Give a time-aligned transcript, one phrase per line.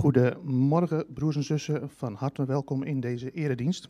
[0.00, 1.90] Goedemorgen, broers en zussen.
[1.90, 3.88] Van harte welkom in deze eredienst.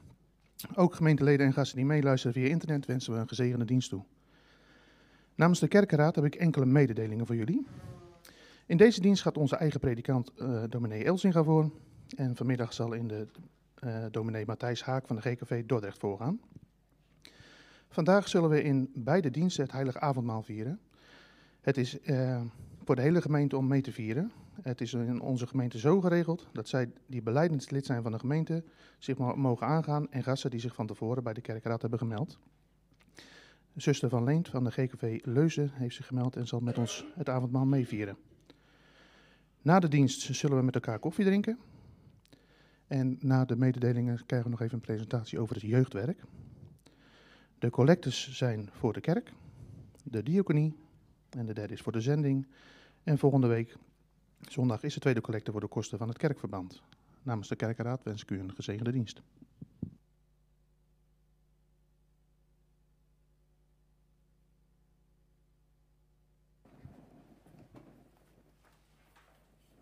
[0.75, 4.05] Ook gemeenteleden en gasten die meeluisteren via internet wensen we een gezegende dienst toe.
[5.35, 7.67] Namens de kerkenraad heb ik enkele mededelingen voor jullie.
[8.67, 11.71] In deze dienst gaat onze eigen predikant uh, dominee Elsinga voor.
[12.17, 13.27] En vanmiddag zal in de
[13.85, 16.41] uh, dominee Matthijs Haak van de GKV Dordrecht voorgaan.
[17.89, 20.81] Vandaag zullen we in beide diensten het heilige avondmaal vieren.
[21.61, 22.41] Het is uh,
[22.91, 24.33] voor de hele gemeente om mee te vieren.
[24.63, 28.19] Het is in onze gemeente zo geregeld dat zij die beleidend lid zijn van de
[28.19, 28.65] gemeente
[28.99, 32.39] zich mogen aangaan en gasten die zich van tevoren bij de kerkraad hebben gemeld.
[33.75, 37.29] Zuster van Leent van de GKV Leuzen heeft zich gemeld en zal met ons het
[37.29, 38.17] avondmaal meevieren.
[39.63, 41.59] Na de dienst zullen we met elkaar koffie drinken.
[42.87, 46.23] En na de mededelingen krijgen we nog even een presentatie over het jeugdwerk.
[47.59, 49.33] De collectes zijn voor de kerk,
[50.03, 50.77] de diaconie
[51.29, 52.47] en de derde is voor de zending.
[53.05, 53.77] En volgende week,
[54.49, 56.83] zondag, is de tweede collecte voor de kosten van het kerkverband.
[57.23, 59.23] Namens de kerkenraad wens ik u een gezegende dienst.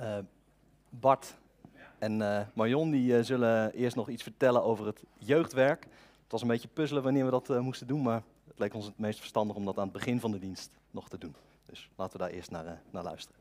[0.00, 0.18] Uh,
[0.88, 1.36] Bart
[1.98, 5.82] en uh, Marion die, uh, zullen eerst nog iets vertellen over het jeugdwerk.
[6.22, 8.98] Het was een beetje puzzelen wanneer we dat moesten doen, maar het leek ons het
[8.98, 11.34] meest verstandig om dat aan het begin van de dienst nog te doen.
[11.68, 13.40] Dus laten we daar eerst naar, naar luisteren.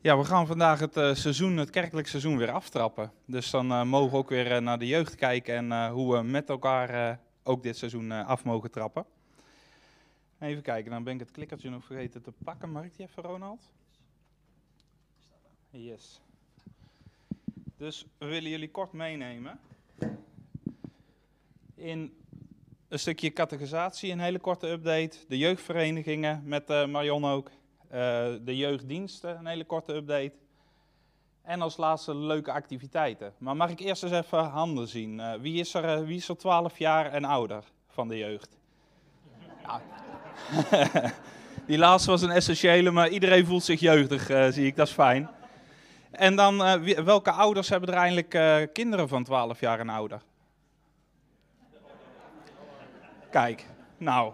[0.00, 3.12] Ja, we gaan vandaag het uh, seizoen, het kerkelijk seizoen weer aftrappen.
[3.24, 6.48] Dus dan uh, mogen we ook weer naar de jeugd kijken en hoe we met
[6.48, 9.06] elkaar ook dit seizoen af mogen trappen.
[10.38, 12.70] Even kijken, dan ben ik het klikkertje nog vergeten te pakken.
[12.70, 13.70] Mag ik die even, Ronald?
[15.70, 16.20] Yes.
[17.76, 19.60] Dus we willen jullie kort meenemen
[21.74, 22.21] in
[22.92, 25.16] een stukje categorisatie, een hele korte update.
[25.28, 27.50] De jeugdverenigingen met Marion ook.
[27.92, 27.98] Uh,
[28.40, 30.32] de jeugddiensten, een hele korte update.
[31.42, 33.32] En als laatste leuke activiteiten.
[33.38, 35.18] Maar mag ik eerst eens even handen zien?
[35.18, 38.58] Uh, wie, is er, wie is er 12 jaar en ouder van de jeugd?
[39.62, 39.80] Ja.
[41.66, 45.30] Die laatste was een essentiële, maar iedereen voelt zich jeugdig, zie ik, dat is fijn.
[46.10, 46.56] En dan,
[47.04, 50.22] welke ouders hebben er eindelijk kinderen van 12 jaar en ouder?
[53.32, 53.66] Kijk,
[53.96, 54.32] nou,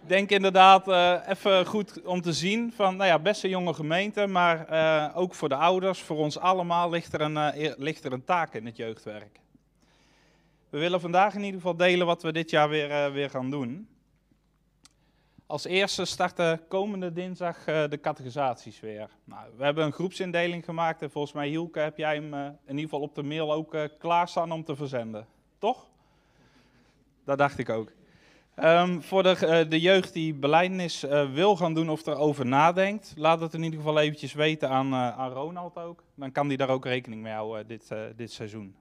[0.00, 4.26] denk inderdaad uh, even goed om te zien van, nou ja, best een jonge gemeente,
[4.26, 8.12] maar uh, ook voor de ouders, voor ons allemaal ligt er, een, uh, ligt er
[8.12, 9.40] een taak in het jeugdwerk.
[10.68, 13.88] We willen vandaag in ieder geval delen wat we dit jaar weer, weer gaan doen.
[15.46, 19.10] Als eerste starten komende dinsdag de categorisaties weer.
[19.24, 22.82] Nou, we hebben een groepsindeling gemaakt en volgens mij, Hielke, heb jij hem in ieder
[22.82, 25.26] geval op de mail ook klaarstaan om te verzenden.
[25.58, 25.86] Toch?
[27.24, 27.90] Dat dacht ik ook.
[28.62, 33.12] Um, voor de, uh, de, jeugd die beleidnis uh, wil gaan doen of erover nadenkt,
[33.16, 36.02] laat het in ieder geval eventjes weten aan, uh, aan Ronald ook.
[36.14, 38.76] Dan kan die daar ook rekening mee houden dit, dit seizoen.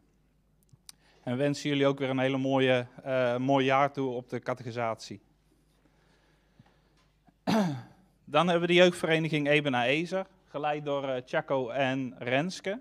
[1.23, 2.87] En wensen jullie ook weer een hele mooie,
[3.37, 5.21] mooi jaar toe op de categorisatie.
[8.25, 12.79] Dan hebben we de jeugdvereniging Ebena Ezer, geleid door Chaco en Renske.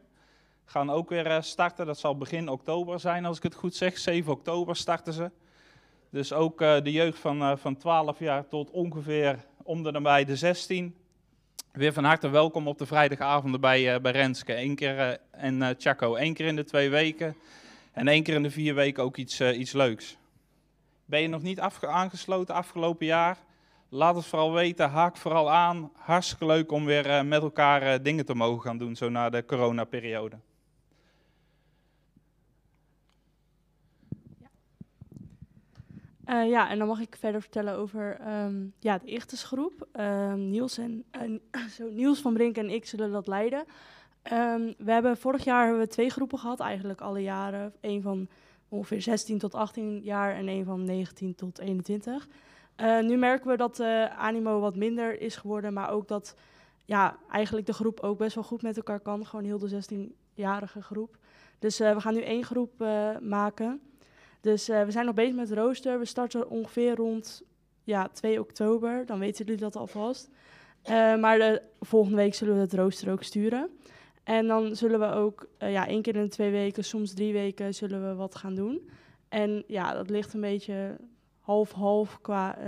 [0.64, 3.98] Gaan ook weer starten, dat zal begin oktober zijn als ik het goed zeg.
[3.98, 5.30] 7 oktober starten ze.
[6.12, 10.24] Dus ook uh, de jeugd van, uh, van 12 jaar tot ongeveer om de nabij
[10.24, 10.96] de 16.
[11.72, 14.56] Weer van harte welkom op de vrijdagavonden bij, uh, bij Renske.
[14.56, 17.36] Eén keer, en Chaco, één keer in de twee weken.
[17.92, 20.16] En één keer in de vier weken ook iets, iets leuks.
[21.04, 23.38] Ben je nog niet aangesloten afgelopen jaar?
[23.88, 25.90] Laat het vooral weten, haak vooral aan.
[25.94, 30.36] Hartstikke leuk om weer met elkaar dingen te mogen gaan doen, zo na de coronaperiode.
[36.32, 39.88] Uh, ja, en dan mag ik verder vertellen over um, ja, de Ichtersgroep.
[40.00, 41.04] Um, Niels, en,
[41.76, 43.64] zo, Niels van Brink en ik zullen dat leiden.
[44.32, 47.72] Um, we hebben vorig jaar hebben we twee groepen gehad, eigenlijk alle jaren.
[47.80, 48.28] Eén van
[48.68, 52.28] ongeveer 16 tot 18 jaar en één van 19 tot 21.
[52.76, 53.80] Uh, nu merken we dat
[54.16, 56.36] animo wat minder is geworden, maar ook dat
[56.84, 59.26] ja, eigenlijk de groep ook best wel goed met elkaar kan.
[59.26, 61.16] Gewoon heel de 16-jarige groep.
[61.58, 62.84] Dus we gaan nu één groep
[63.20, 63.80] maken.
[64.42, 65.98] Dus uh, we zijn nog bezig met het rooster.
[65.98, 67.42] We starten ongeveer rond
[67.84, 69.06] ja, 2 oktober.
[69.06, 70.28] Dan weten jullie dat alvast.
[70.90, 73.70] Uh, maar de volgende week zullen we het rooster ook sturen.
[74.24, 77.32] En dan zullen we ook uh, ja, één keer in de twee weken, soms drie
[77.32, 78.90] weken, zullen we wat gaan doen.
[79.28, 80.96] En ja, dat ligt een beetje
[81.40, 82.58] half-half qua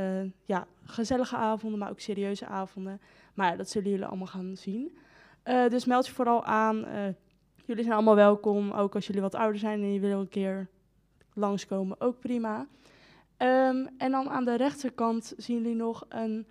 [0.44, 3.00] ja, gezellige avonden, maar ook serieuze avonden.
[3.34, 4.98] Maar dat zullen jullie allemaal gaan zien.
[5.68, 6.86] dus meld je vooral aan.
[7.64, 10.68] jullie zijn allemaal welkom, ook als jullie wat ouder zijn en je wil een keer
[11.34, 12.66] langskomen, ook prima.
[13.38, 16.46] Um, en dan aan de rechterkant zien jullie nog een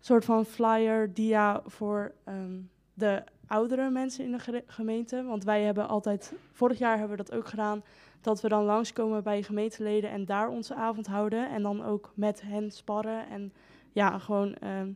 [0.00, 5.24] soort van flyer dia voor um, de oudere mensen in de gemeente.
[5.24, 7.82] Want wij hebben altijd, vorig jaar hebben we dat ook gedaan,
[8.20, 11.50] dat we dan langskomen bij gemeenteleden en daar onze avond houden.
[11.50, 13.52] En dan ook met hen sparren en
[13.92, 14.92] ja, gewoon ehm,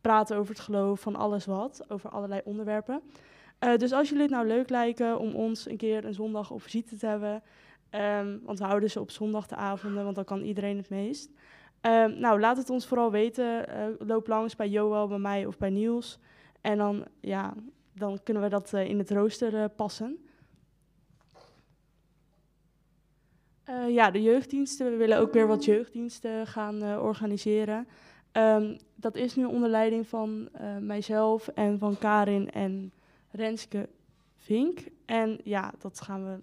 [0.00, 3.02] praten over het geloof, van alles wat, over allerlei onderwerpen.
[3.58, 6.62] Eh, dus als jullie het nou leuk lijken om ons een keer een zondag op
[6.62, 7.42] visite te hebben,
[7.94, 11.30] ehm, want we houden ze op zondag de avonden, want dan kan iedereen het meest.
[11.84, 13.68] Ehm, nou, laat het ons vooral weten.
[13.68, 16.18] Eh, loop langs bij Joel, bij mij of bij Niels.
[16.60, 17.54] En dan, ja,
[17.92, 20.18] dan kunnen we dat eh, in het rooster eh, passen.
[23.88, 24.90] Ja, de jeugddiensten.
[24.90, 27.88] We willen ook weer wat jeugddiensten gaan organiseren.
[28.32, 30.48] Ehm, dat is nu onder leiding van
[30.80, 32.92] mijzelf en van Karin en
[33.30, 33.88] Renske
[34.36, 34.78] Vink.
[35.04, 36.38] En ja, dat gaan we.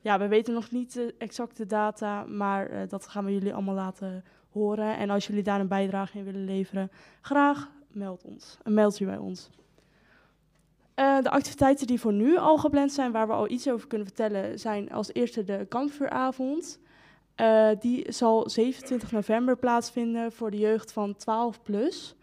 [0.00, 3.74] Ja, we weten nog niet de exacte data, maar eh, dat gaan we jullie allemaal
[3.74, 4.96] laten horen.
[4.96, 8.58] En als jullie daar een bijdrage in willen leveren, graag meld ons.
[8.62, 9.50] Een mailtje bij ons.
[10.94, 14.06] Eh, de activiteiten die voor nu al gepland zijn, waar we al iets over kunnen
[14.06, 16.80] vertellen, zijn als eerste de kampvuuravond.
[17.34, 22.14] Eh, die zal 27 november plaatsvinden voor de jeugd van 12 plus.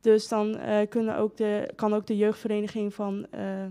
[0.00, 3.64] Dus dan eh, kunnen ook de, kan ook de jeugdvereniging van eh,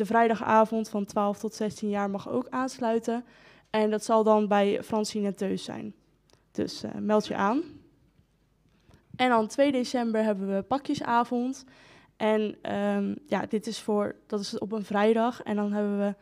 [0.00, 3.24] de vrijdagavond van 12 tot 16 jaar mag ook aansluiten.
[3.70, 5.94] En dat zal dan bij Francine Teus zijn.
[6.50, 7.62] Dus eh, meld je aan.
[9.16, 11.64] En dan 2 december hebben we pakjesavond.
[12.16, 15.42] En ehm, ja, dit is voor, dat is op een vrijdag.
[15.42, 16.14] En dan hebben we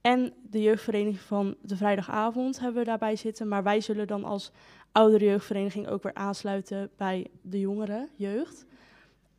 [0.00, 3.48] en de jeugdvereniging van de vrijdagavond hebben we daarbij zitten.
[3.48, 4.52] Maar wij zullen dan als
[4.92, 8.66] oudere jeugdvereniging ook weer aansluiten bij de jongere jeugd.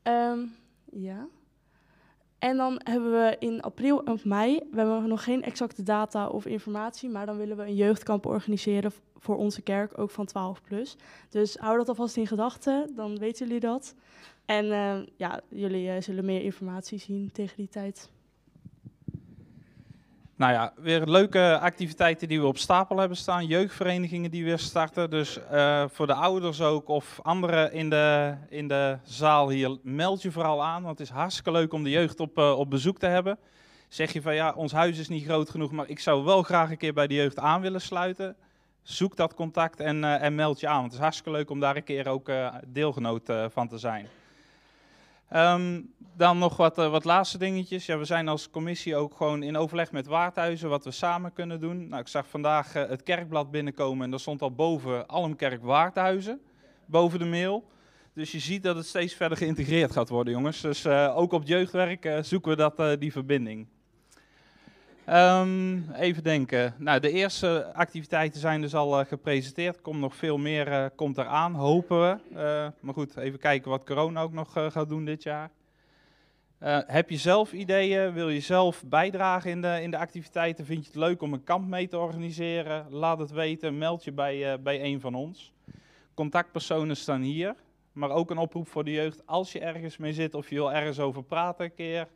[0.01, 0.39] Ehm,
[0.91, 1.27] ja.
[2.43, 6.45] En dan hebben we in april of mei, we hebben nog geen exacte data of
[6.45, 10.95] informatie, maar dan willen we een jeugdkamp organiseren voor onze kerk, ook van 12 plus.
[11.29, 13.95] Dus hou dat alvast in gedachten, dan weten jullie dat.
[14.45, 18.09] En eh, ja, jullie eh, zullen meer informatie zien tegen die tijd.
[20.43, 23.45] Nou ja, weer leuke activiteiten die we op stapel hebben staan.
[23.45, 25.09] Jeugdverenigingen die weer starten.
[25.09, 30.21] Dus eh, voor de ouders ook of anderen in de, in de zaal hier, meld
[30.21, 30.83] je vooral aan.
[30.83, 33.37] Want het is hartstikke leuk om de jeugd op, eh, op bezoek te hebben.
[33.87, 36.69] Zeg je van ja, ons huis is niet groot genoeg, maar ik zou wel graag
[36.69, 38.35] een keer bij de jeugd aan willen sluiten.
[38.81, 40.79] Zoek dat contact en, eh, en meld je aan.
[40.79, 42.31] Want het is hartstikke leuk om daar een keer ook
[42.67, 44.07] deelgenoot van te zijn.
[45.33, 45.81] Ehm,
[46.15, 47.85] dan nog wat, eh, wat laatste dingetjes.
[47.85, 51.59] Ja, we zijn als commissie ook gewoon in overleg met Waardhuizen wat we samen kunnen
[51.59, 51.87] doen.
[51.87, 56.41] Nou, ik zag vandaag eh, het kerkblad binnenkomen en daar stond al boven Almkerk Waardhuizen,
[56.85, 57.69] boven de mail.
[58.13, 60.61] Dus je ziet dat het steeds verder geïntegreerd gaat worden, jongens.
[60.61, 63.67] Dus eh, ook op jeugdwerk zoeken we dat, die verbinding.
[65.05, 66.75] Ehm, even denken.
[66.77, 69.75] Nou, de eerste activiteiten zijn dus al eh, gepresenteerd.
[69.75, 72.35] Er komt nog veel meer eh, komt eraan, hopen we.
[72.35, 75.51] Eh, maar goed, even kijken wat corona ook nog gaat doen dit jaar.
[76.87, 78.13] Heb je zelf ideeën?
[78.13, 80.65] Wil je zelf bijdragen in de, in de activiteiten?
[80.65, 82.87] Vind je het leuk om een kamp mee te organiseren?
[82.89, 83.77] Laat het weten.
[83.77, 85.53] Meld je bij, bij een van ons.
[86.13, 87.55] Contactpersonen staan hier.
[87.91, 89.27] Maar ook een oproep voor de jeugd.
[89.27, 92.07] Als je ergens mee zit of je wil ergens over praten een keer.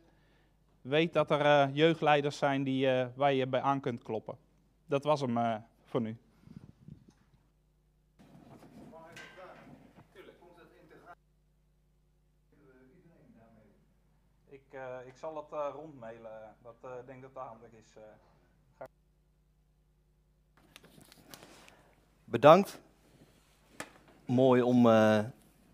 [0.88, 4.36] Weet dat er eh, jeugdleiders zijn die, eh, waar je bij aan kunt kloppen.
[4.86, 6.16] Dat was hem eh, voor nu.
[14.48, 16.56] Ik, eh, ik zal het uh, rondmailen.
[16.62, 17.94] Dat uh, denk dat het handig is.
[17.96, 18.86] Uh.
[22.24, 22.80] Bedankt.
[24.24, 25.18] Mooi om uh,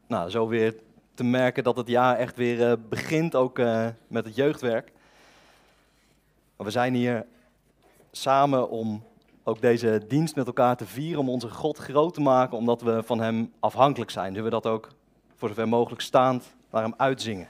[0.07, 0.75] nou, zo weer
[1.15, 4.93] te merken dat het jaar echt weer uh, begint, ook uh, met het jeugdwerk.
[6.57, 7.27] Maar we zijn hier
[8.11, 9.03] samen om
[9.43, 13.03] ook deze dienst met elkaar te vieren, om onze God groot te maken, omdat we
[13.03, 14.29] van Hem afhankelijk zijn.
[14.29, 14.89] Zullen we dat ook
[15.35, 17.49] voor zover mogelijk staand naar Hem uitzingen?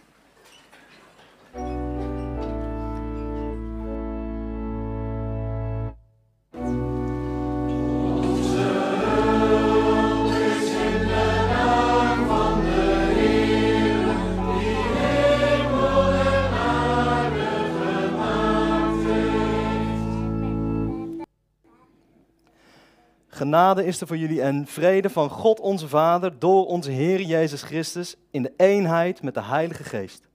[23.45, 27.63] Genade is er voor jullie en vrede van God onze Vader door onze Heer Jezus
[27.63, 30.29] Christus in de eenheid met de Heilige Geest.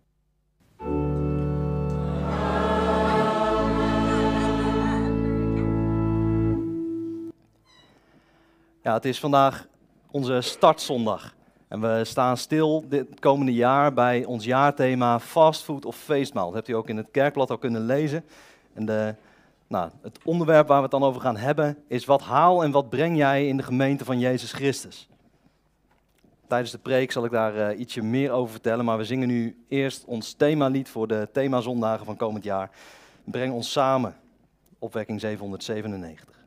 [8.81, 9.67] Ja, het is vandaag
[10.11, 11.35] onze startzondag.
[11.67, 16.45] En we staan stil dit komende jaar bij ons jaarthema fastfood of feestmaal.
[16.45, 18.25] Dat hebt u ook in het kerkblad al kunnen lezen.
[18.73, 19.15] En de
[19.69, 22.89] nou, het onderwerp waar we het dan over gaan hebben is wat haal en wat
[22.89, 25.09] breng jij in de gemeente van Jezus Christus?
[26.47, 29.65] Tijdens de preek zal ik daar uh, ietsje meer over vertellen, maar we zingen nu
[29.67, 32.71] eerst ons themalied voor de themazondagen van komend jaar.
[33.23, 34.15] Breng ons samen,
[34.79, 36.38] opwekking 797.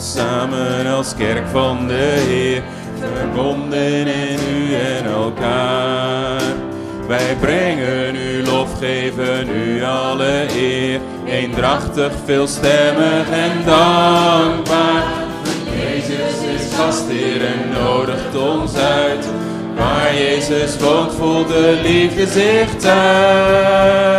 [0.00, 2.62] Samen als kerk van de Heer,
[3.14, 6.42] verbonden in u en elkaar.
[7.08, 15.04] Wij brengen u lof, geven u alle eer, eendrachtig, veelstemmig en dankbaar.
[15.64, 19.26] Jezus is gastheer en nodigt ons uit.
[19.76, 24.16] Waar Jezus woont, voelt de liefde zich thuis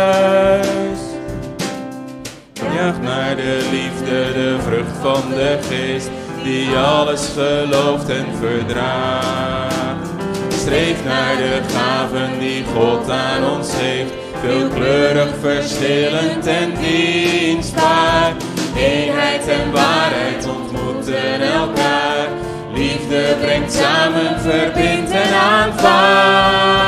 [5.00, 6.10] van de geest,
[6.42, 10.08] die alles gelooft en verdraagt.
[10.48, 18.32] Streef naar de gaven die God aan ons heeft, veelkleurig, verschillend en dienstbaar.
[18.76, 22.28] Eenheid en waarheid ontmoeten elkaar,
[22.74, 26.78] liefde brengt samen, verbindt en aanvaardt.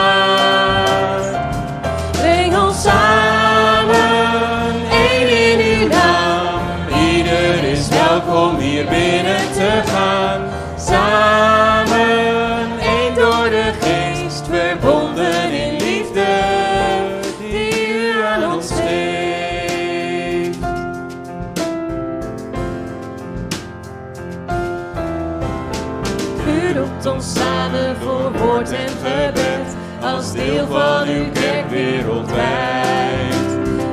[28.68, 33.34] En gebed, als deel van uw kerk wereldwijd.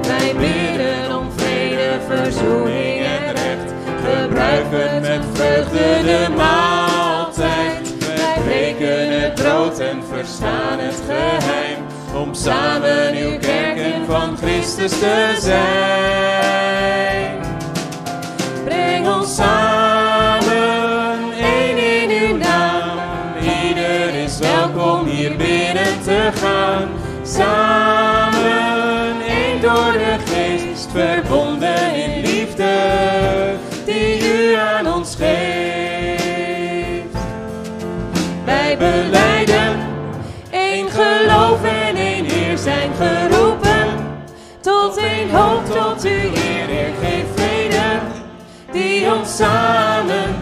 [0.08, 2.98] Wij bidden om vrede, verzoening
[4.08, 7.98] gebruiken met vreugde de maaltijd.
[8.00, 11.78] Wij breken het brood en verstaan het geheim,
[12.16, 16.76] om samen uw kerken van Christus te zijn.
[18.66, 19.77] Breng ons samen,
[26.08, 26.88] te gaan.
[27.24, 28.42] Samen,
[29.28, 32.76] één door de geest, verbonden in liefde
[34.58, 36.18] aan ons geeft.
[38.46, 39.78] Wij beleiden
[40.50, 43.88] één geloof en één Heer zijn geroepen.
[44.62, 48.00] Tot één hoop, tot u Heer, Heer geef vrede,
[48.72, 50.37] die ons samen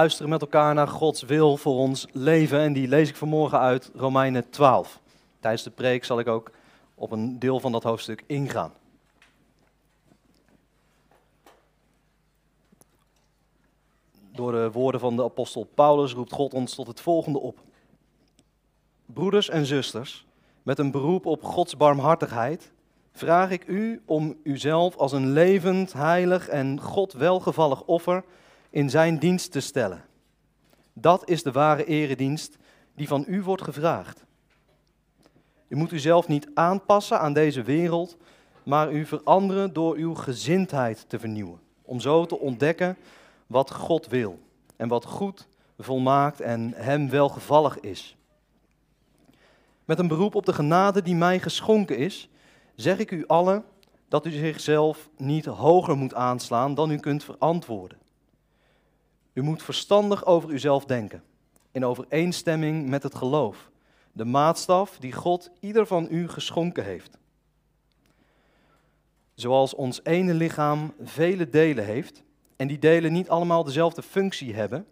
[0.00, 3.90] luisteren met elkaar naar Gods wil voor ons leven en die lees ik vanmorgen uit
[3.94, 5.00] Romeinen 12.
[5.40, 6.50] Tijdens de preek zal ik ook
[6.94, 8.72] op een deel van dat hoofdstuk ingaan.
[14.32, 17.58] Door de woorden van de apostel Paulus roept God ons tot het volgende op.
[19.06, 20.26] Broeders en zusters,
[20.62, 22.72] met een beroep op Gods barmhartigheid,
[23.12, 28.24] vraag ik u om uzelf als een levend, heilig en God welgevallig offer
[28.70, 30.04] in zijn dienst te stellen.
[30.92, 32.56] Dat is de ware eredienst
[32.94, 34.24] die van u wordt gevraagd.
[35.68, 38.16] U moet uzelf niet aanpassen aan deze wereld,
[38.62, 41.60] maar u veranderen door uw gezindheid te vernieuwen.
[41.82, 42.96] Om zo te ontdekken
[43.46, 44.38] wat God wil
[44.76, 45.48] en wat goed,
[45.78, 48.16] volmaakt en hem welgevallig is.
[49.84, 52.28] Met een beroep op de genade die mij geschonken is,
[52.74, 53.64] zeg ik u allen
[54.08, 57.98] dat u zichzelf niet hoger moet aanslaan dan u kunt verantwoorden.
[59.32, 61.22] U moet verstandig over uzelf denken,
[61.70, 63.70] in overeenstemming met het geloof,
[64.12, 67.18] de maatstaf die God ieder van u geschonken heeft.
[69.34, 72.22] Zoals ons ene lichaam vele delen heeft
[72.56, 74.86] en die delen niet allemaal dezelfde functie hebben,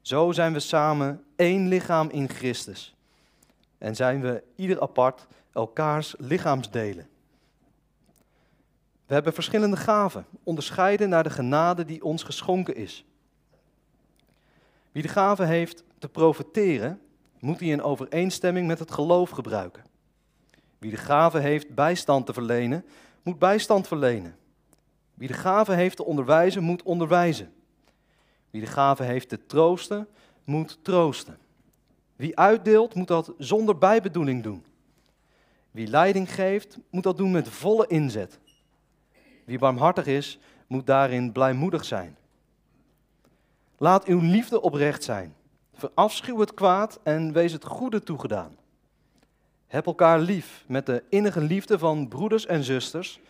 [0.00, 2.94] zo zijn we samen één lichaam in Christus.
[3.78, 7.08] En zijn we ieder apart elkaars lichaamsdelen.
[9.06, 13.04] We hebben verschillende gaven, onderscheiden naar de genade die ons geschonken is.
[14.94, 17.00] Wie de gave heeft te profiteren,
[17.40, 19.84] moet die in overeenstemming met het geloof gebruiken.
[20.78, 22.84] Wie de gave heeft bijstand te verlenen,
[23.22, 24.36] moet bijstand verlenen.
[25.14, 27.52] Wie de gave heeft te onderwijzen, moet onderwijzen.
[28.50, 30.08] Wie de gave heeft te troosten,
[30.44, 31.38] moet troosten.
[32.16, 34.64] Wie uitdeelt, moet dat zonder bijbedoeling doen.
[35.70, 38.38] Wie leiding geeft, moet dat doen met volle inzet.
[39.44, 42.16] Wie barmhartig is, moet daarin blijmoedig zijn.
[43.78, 45.34] Laat uw liefde oprecht zijn.
[45.74, 48.56] Verafschuw het kwaad en wees het goede toegedaan.
[49.66, 53.20] Heb elkaar lief met de innige liefde van broeders en zusters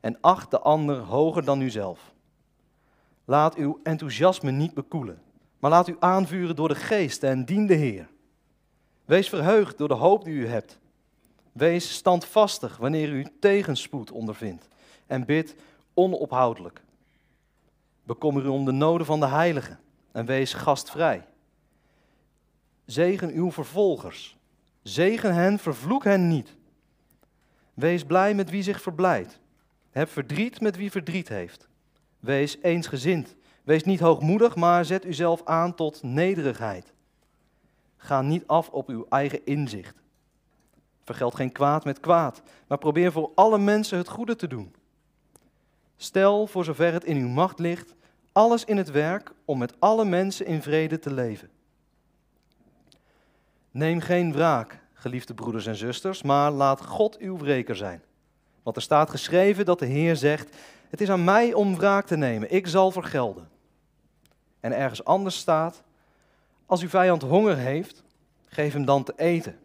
[0.00, 2.12] en acht de ander hoger dan uzelf.
[3.24, 5.22] Laat uw enthousiasme niet bekoelen,
[5.58, 8.08] maar laat u aanvuren door de geest en dien de Heer.
[9.04, 10.78] Wees verheugd door de hoop die u hebt.
[11.52, 14.68] Wees standvastig wanneer u tegenspoed ondervindt
[15.06, 15.54] en bid
[15.94, 16.82] onophoudelijk.
[18.02, 19.78] Bekommer u om de noden van de heiligen
[20.14, 21.26] en wees gastvrij.
[22.84, 24.36] Zegen uw vervolgers.
[24.82, 26.56] Zegen hen, vervloek hen niet.
[27.74, 29.40] Wees blij met wie zich verblijdt.
[29.90, 31.68] Heb verdriet met wie verdriet heeft.
[32.20, 33.36] Wees eensgezind.
[33.62, 36.92] Wees niet hoogmoedig, maar zet uzelf aan tot nederigheid.
[37.96, 39.96] Ga niet af op uw eigen inzicht.
[41.02, 44.74] Vergeld geen kwaad met kwaad, maar probeer voor alle mensen het goede te doen.
[45.96, 47.94] Stel, voor zover het in uw macht ligt,
[48.34, 51.50] alles in het werk om met alle mensen in vrede te leven.
[53.70, 58.02] Neem geen wraak, geliefde broeders en zusters, maar laat God uw wreker zijn.
[58.62, 60.56] Want er staat geschreven dat de Heer zegt:
[60.88, 63.48] Het is aan mij om wraak te nemen, ik zal vergelden.
[64.60, 65.82] En ergens anders staat:
[66.66, 68.02] Als uw vijand honger heeft,
[68.46, 69.58] geef hem dan te eten.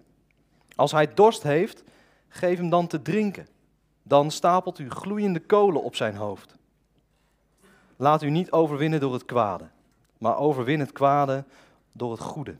[0.76, 1.84] Als hij dorst heeft,
[2.28, 3.48] geef hem dan te drinken.
[4.04, 6.58] Dan stapelt u gloeiende kolen op zijn hoofd.
[8.02, 9.68] Laat u niet overwinnen door het kwade,
[10.18, 11.44] maar overwin het kwade
[11.92, 12.56] door het goede.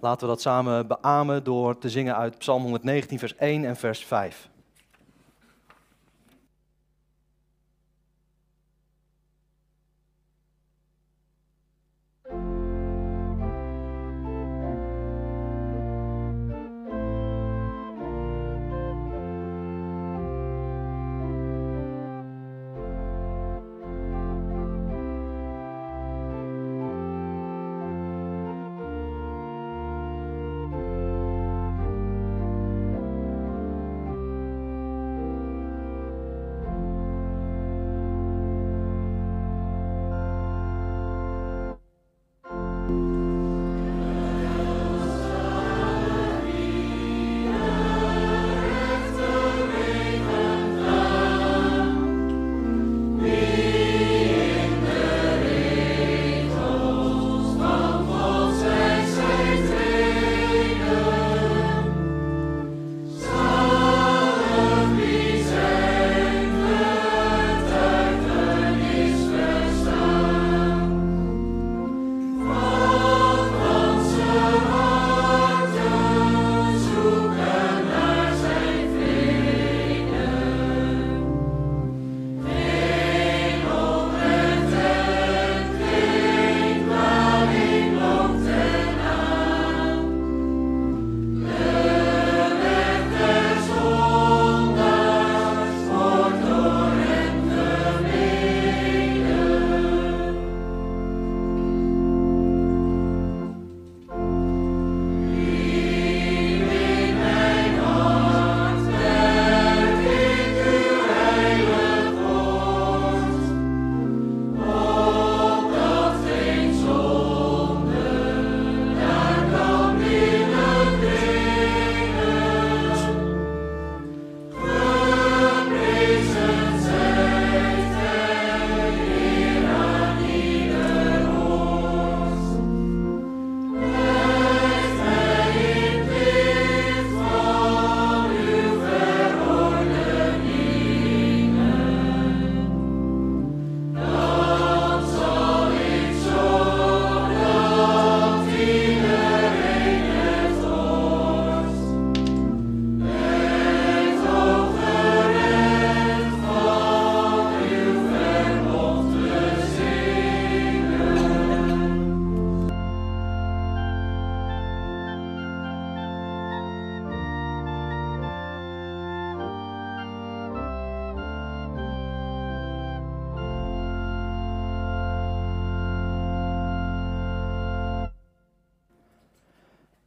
[0.00, 4.04] Laten we dat samen beamen door te zingen uit Psalm 119, vers 1 en vers
[4.04, 4.48] 5.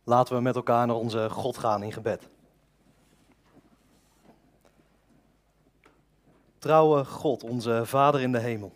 [0.08, 2.30] Laten we met elkaar naar onze God gaan in gebed.
[6.58, 8.74] Trouwe God, onze Vader in de hemel.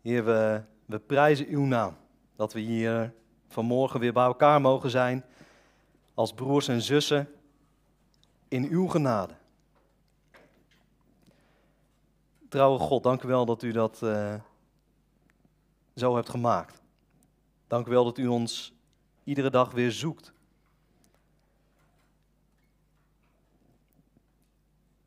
[0.00, 1.96] Heer, we, we prijzen uw naam.
[2.36, 3.14] Dat we hier
[3.48, 5.24] vanmorgen weer bij elkaar mogen zijn
[6.14, 7.28] als broers en zussen
[8.48, 9.34] in uw genade.
[12.48, 14.34] Trouwe God, dank u wel dat u dat uh,
[15.94, 16.80] zo hebt gemaakt.
[17.66, 18.72] Dank u wel dat u ons
[19.24, 20.32] iedere dag weer zoekt.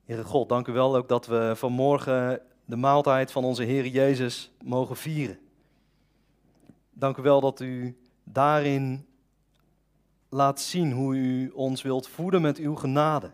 [0.05, 4.51] Heere God, dank u wel ook dat we vanmorgen de maaltijd van onze Heer Jezus
[4.63, 5.39] mogen vieren.
[6.91, 9.07] Dank u wel dat u daarin
[10.29, 13.31] laat zien hoe u ons wilt voeden met uw genade.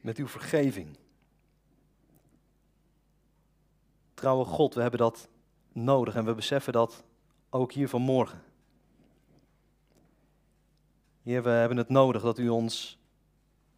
[0.00, 0.98] Met uw vergeving.
[4.14, 5.28] Trouwe God, we hebben dat
[5.72, 7.04] nodig en we beseffen dat
[7.50, 8.42] ook hier vanmorgen.
[11.22, 12.98] Heer, we hebben het nodig dat u ons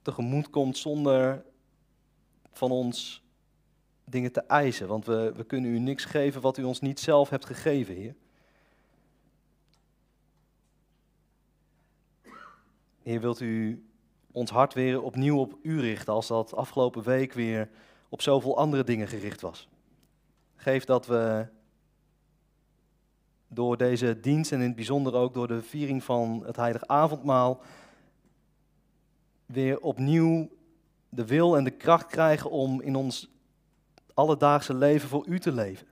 [0.08, 1.44] tegemoet komt zonder
[2.52, 3.22] van ons
[4.04, 4.88] dingen te eisen.
[4.88, 8.14] Want we, we kunnen u niks geven wat u ons niet zelf hebt gegeven, Heer.
[13.02, 13.84] Heer, wilt u
[14.32, 17.68] ons hart weer opnieuw op u richten als dat afgelopen week weer
[18.08, 19.68] op zoveel andere dingen gericht was.
[20.56, 21.46] Geef dat we
[23.48, 27.60] door deze dienst en in het bijzonder ook door de viering van het heilige avondmaal
[29.48, 30.50] weer opnieuw
[31.08, 33.30] de wil en de kracht krijgen om in ons
[34.14, 35.86] alledaagse leven voor u te leven.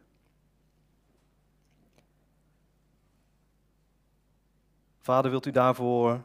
[4.98, 6.22] Vader, wilt u daarvoor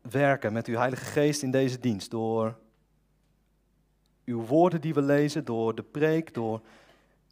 [0.00, 2.58] werken met uw Heilige Geest in deze dienst, door
[4.24, 6.60] uw woorden die we lezen, door de preek, door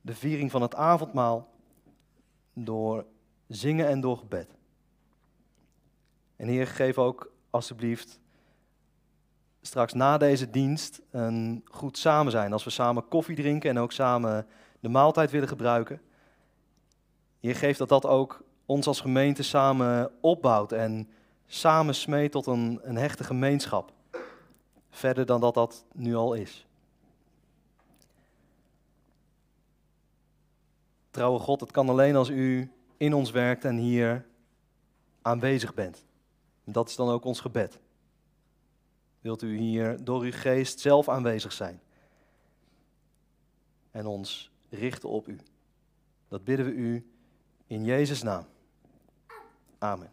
[0.02, 1.48] de viering van het avondmaal,
[2.52, 3.06] door
[3.46, 4.50] zingen en door gebed.
[6.36, 8.20] En Heer, geef ook alsjeblieft
[9.66, 12.52] straks na deze dienst een goed samen zijn.
[12.52, 14.46] Als we samen koffie drinken en ook samen
[14.80, 16.00] de maaltijd willen gebruiken.
[17.40, 21.08] Heer, geef dat dat ook ons als gemeente samen opbouwt en
[21.46, 23.92] samen smeet tot een, een hechte gemeenschap.
[24.90, 26.66] Verder dan dat dat nu al is.
[31.10, 34.26] Trouwe God, het kan alleen als u in ons werkt en hier
[35.22, 36.04] aanwezig bent.
[36.64, 37.78] Dat is dan ook ons gebed.
[39.20, 41.80] Wilt u hier door uw geest zelf aanwezig zijn
[43.96, 45.38] en ons richten op u.
[46.28, 47.10] Dat bidden we u
[47.66, 48.46] in Jezus' naam.
[49.78, 50.10] Amen.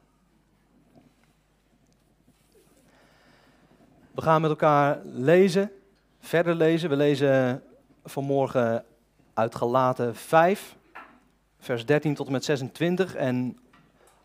[4.12, 5.72] We gaan met elkaar lezen,
[6.20, 6.90] verder lezen.
[6.90, 7.64] We lezen
[8.04, 8.86] vanmorgen
[9.34, 10.76] uit Galaten 5,
[11.60, 13.16] vers 13 tot en met 26.
[13.16, 13.58] En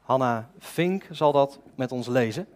[0.00, 2.46] Hanna Vink zal dat met ons lezen.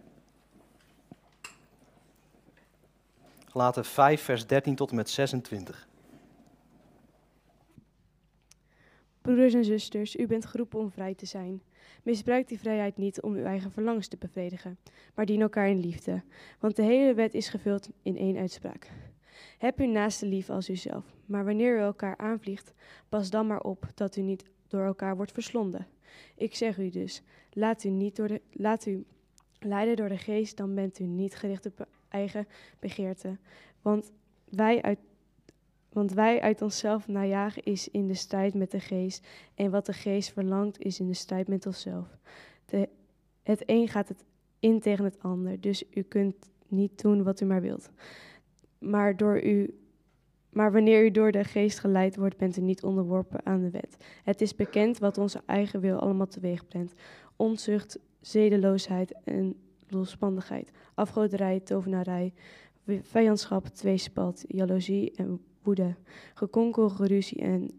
[3.53, 5.87] Galaten 5, vers 13 tot en met 26.
[9.21, 11.61] Broeders en zusters, u bent geroepen om vrij te zijn.
[12.03, 14.77] Misbruik die vrijheid niet om uw eigen verlangens te bevredigen,
[15.15, 16.23] maar dien elkaar in liefde.
[16.59, 18.89] Want de hele wet is gevuld in één uitspraak.
[19.57, 21.05] Heb uw naaste lief als uzelf.
[21.25, 22.73] Maar wanneer u elkaar aanvliegt,
[23.09, 25.87] pas dan maar op dat u niet door elkaar wordt verslonden.
[26.35, 29.05] Ik zeg u dus, laat u, niet door de, laat u
[29.59, 32.47] leiden door de geest, dan bent u niet gericht op eigen
[32.79, 33.37] begeerte.
[33.81, 34.11] Want
[34.49, 34.99] wij uit
[35.93, 39.27] want wij uit onszelf najagen is in de strijd met de geest.
[39.55, 42.17] En wat de geest verlangt is in de strijd met onszelf.
[42.65, 42.89] De,
[43.43, 44.25] het een gaat het
[44.59, 45.61] in tegen het ander.
[45.61, 46.35] Dus u kunt
[46.67, 47.89] niet doen wat u maar wilt.
[48.79, 49.77] Maar, door u,
[50.49, 53.97] maar wanneer u door de geest geleid wordt, bent u niet onderworpen aan de wet.
[54.23, 56.93] Het is bekend wat onze eigen wil allemaal teweeg brengt.
[57.35, 59.55] Onzucht, zedeloosheid en
[59.93, 60.71] losbandigheid.
[60.93, 62.33] Afgoderij, tovenarij,
[63.01, 65.95] vijandschap, tweespalt, jaloezie en woede,
[66.33, 67.71] gekonkel, geruzie en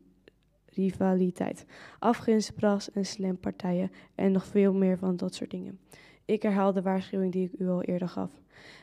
[0.67, 1.67] rivaliteit,
[1.99, 5.79] afgunst, pras en slempartijen en nog veel meer van dat soort dingen.
[6.25, 8.31] Ik herhaal de waarschuwing die ik u al eerder gaf.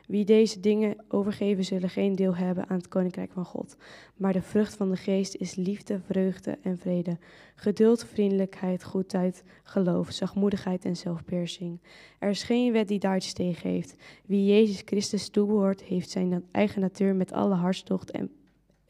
[0.08, 3.76] Wie deze dingen overgeven, zullen geen deel hebben aan het koninkrijk van God.
[4.16, 7.18] Maar de vrucht van de geest is liefde, vreugde en vrede,
[7.56, 11.80] geduld, vriendelijkheid, goedheid, geloof, zachtmoedigheid en zelfbeheersing.
[12.20, 13.96] Er is geen wet die daar iets heeft.
[14.26, 18.32] Wie Jezus Christus toebehoort, heeft zijn eigen natuur met alle hartstocht en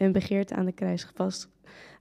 [0.01, 1.49] en begeerte aan, de kruis vast,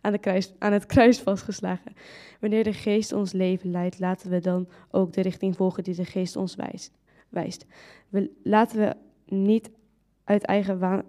[0.00, 1.92] aan, de kruis, aan het kruis vastgeslagen.
[2.40, 6.04] Wanneer de geest ons leven leidt, laten we dan ook de richting volgen die de
[6.04, 6.92] geest ons wijst.
[7.28, 7.66] wijst.
[8.42, 8.96] Laten we
[9.34, 9.70] niet
[10.24, 11.02] uit eigen waan,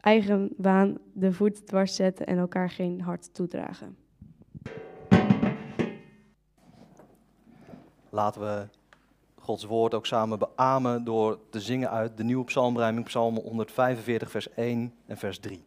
[0.00, 3.96] eigen waan de voet dwars zetten en elkaar geen hart toedragen.
[8.10, 8.68] laten we
[9.34, 14.54] Gods woord ook samen beamen door te zingen uit de nieuwe psalmrijming, Psalm 145, vers
[14.54, 15.64] 1 en vers 3.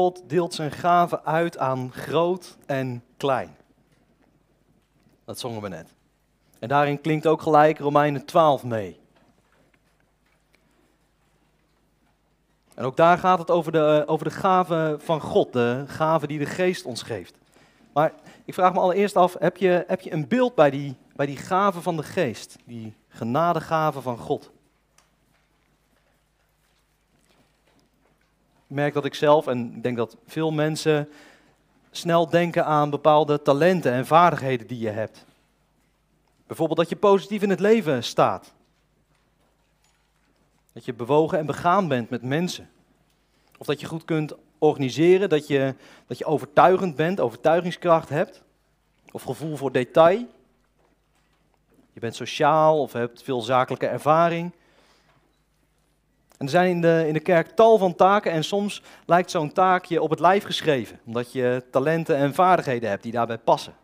[0.00, 3.56] God deelt zijn gaven uit aan groot en klein.
[5.24, 5.94] Dat zongen we net.
[6.58, 9.00] En daarin klinkt ook gelijk Romeinen 12 mee.
[12.74, 16.38] En ook daar gaat het over de, over de gaven van God, de gaven die
[16.38, 17.34] de geest ons geeft.
[17.92, 18.12] Maar
[18.44, 21.36] ik vraag me allereerst af, heb je, heb je een beeld bij die, bij die
[21.36, 24.50] gaven van de geest, die genadegaven van God?
[28.70, 31.08] Merk dat ik zelf, en ik denk dat veel mensen,
[31.90, 35.24] snel denken aan bepaalde talenten en vaardigheden die je hebt.
[36.46, 38.52] Bijvoorbeeld dat je positief in het leven staat.
[40.72, 42.70] Dat je bewogen en begaan bent met mensen.
[43.58, 45.74] Of dat je goed kunt organiseren, dat je,
[46.06, 48.42] dat je overtuigend bent, overtuigingskracht hebt.
[49.10, 50.26] Of gevoel voor detail.
[51.92, 54.52] Je bent sociaal of hebt veel zakelijke ervaring.
[56.40, 59.52] En er zijn in de, in de kerk tal van taken en soms lijkt zo'n
[59.52, 63.74] taak je op het lijf geschreven, omdat je talenten en vaardigheden hebt die daarbij passen.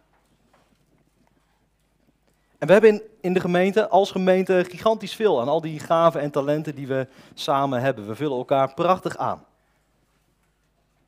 [2.59, 6.21] En we hebben in, in de gemeente, als gemeente, gigantisch veel aan al die gaven
[6.21, 8.07] en talenten die we samen hebben.
[8.07, 9.45] We vullen elkaar prachtig aan.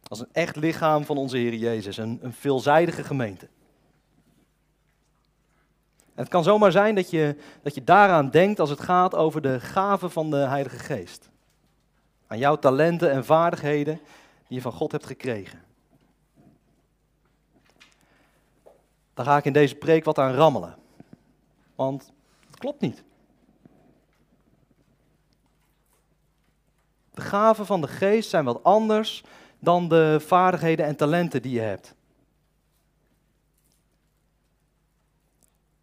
[0.09, 3.49] Als een echt lichaam van onze Heer Jezus, een, een veelzijdige gemeente.
[6.15, 9.43] En het kan zomaar zijn dat je, dat je daaraan denkt als het gaat over
[9.43, 11.31] de gaven van de Heilige Geest.
[12.29, 14.01] Aan jouw talenten en vaardigheden
[14.47, 15.63] die je van God hebt gekregen.
[19.15, 20.77] Daar ga ik in deze preek wat aan rammelen.
[21.75, 22.13] Want
[22.47, 23.05] het klopt niet.
[27.11, 29.25] De gaven van de geest zijn wat anders
[29.59, 31.95] dan de vaardigheden en talenten die je hebt.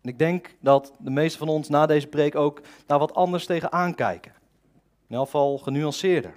[0.01, 3.45] En ik denk dat de meesten van ons na deze preek ook daar wat anders
[3.45, 4.33] tegen aankijken.
[5.07, 6.35] In elk geval genuanceerder.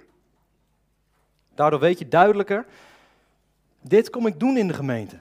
[1.55, 2.65] Daardoor weet je duidelijker,
[3.81, 5.19] dit kom ik doen in de gemeente.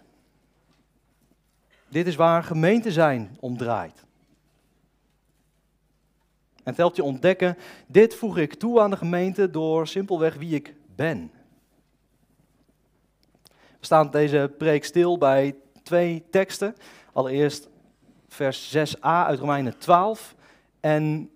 [1.89, 4.07] Dit is waar gemeente zijn om draait.
[6.57, 7.57] En het helpt je ontdekken,
[7.87, 11.31] dit voeg ik toe aan de gemeente door simpelweg wie ik ben.
[13.53, 16.77] We staan deze preek stil bij twee teksten.
[17.13, 17.69] Allereerst
[18.29, 20.35] vers 6a uit Romeinen 12
[20.81, 21.31] en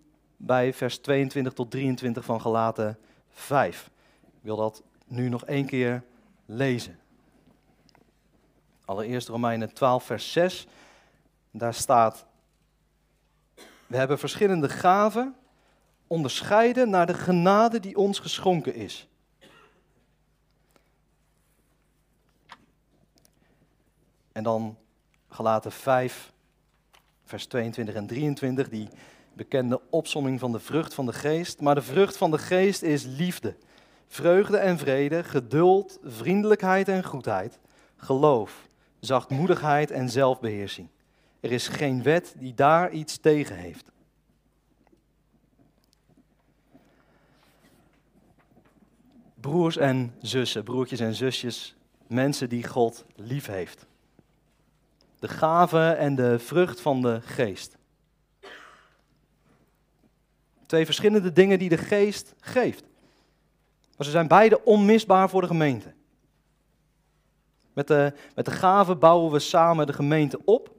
[0.44, 2.98] bij vers 22 tot 23 van Galaten
[3.30, 3.90] 5.
[4.22, 6.02] Ik wil dat nu nog één keer
[6.46, 6.98] lezen.
[8.84, 10.66] Allereerst Romeinen 12, vers 6.
[11.50, 12.26] Daar staat:
[13.86, 15.36] We hebben verschillende gaven,
[16.06, 19.08] onderscheiden naar de genade die ons geschonken is.
[24.32, 24.78] En dan
[25.28, 26.32] gelaten 5,
[27.24, 28.88] vers 22 en 23, die
[29.34, 31.60] bekende opsomming van de vrucht van de geest.
[31.60, 33.56] Maar de vrucht van de geest is liefde,
[34.08, 37.58] vreugde en vrede, geduld, vriendelijkheid en goedheid,
[37.96, 38.68] geloof,
[39.00, 40.88] zachtmoedigheid en zelfbeheersing.
[41.40, 43.90] Er is geen wet die daar iets tegen heeft.
[49.40, 53.86] Broers en zussen, broertjes en zusjes, mensen die God lief heeft.
[55.18, 57.76] De gave en de vrucht van de geest.
[60.72, 62.84] Twee verschillende dingen die de geest geeft.
[63.96, 65.94] Maar ze zijn beide onmisbaar voor de gemeente.
[67.72, 70.74] Met de, met de gave bouwen we samen de gemeente op.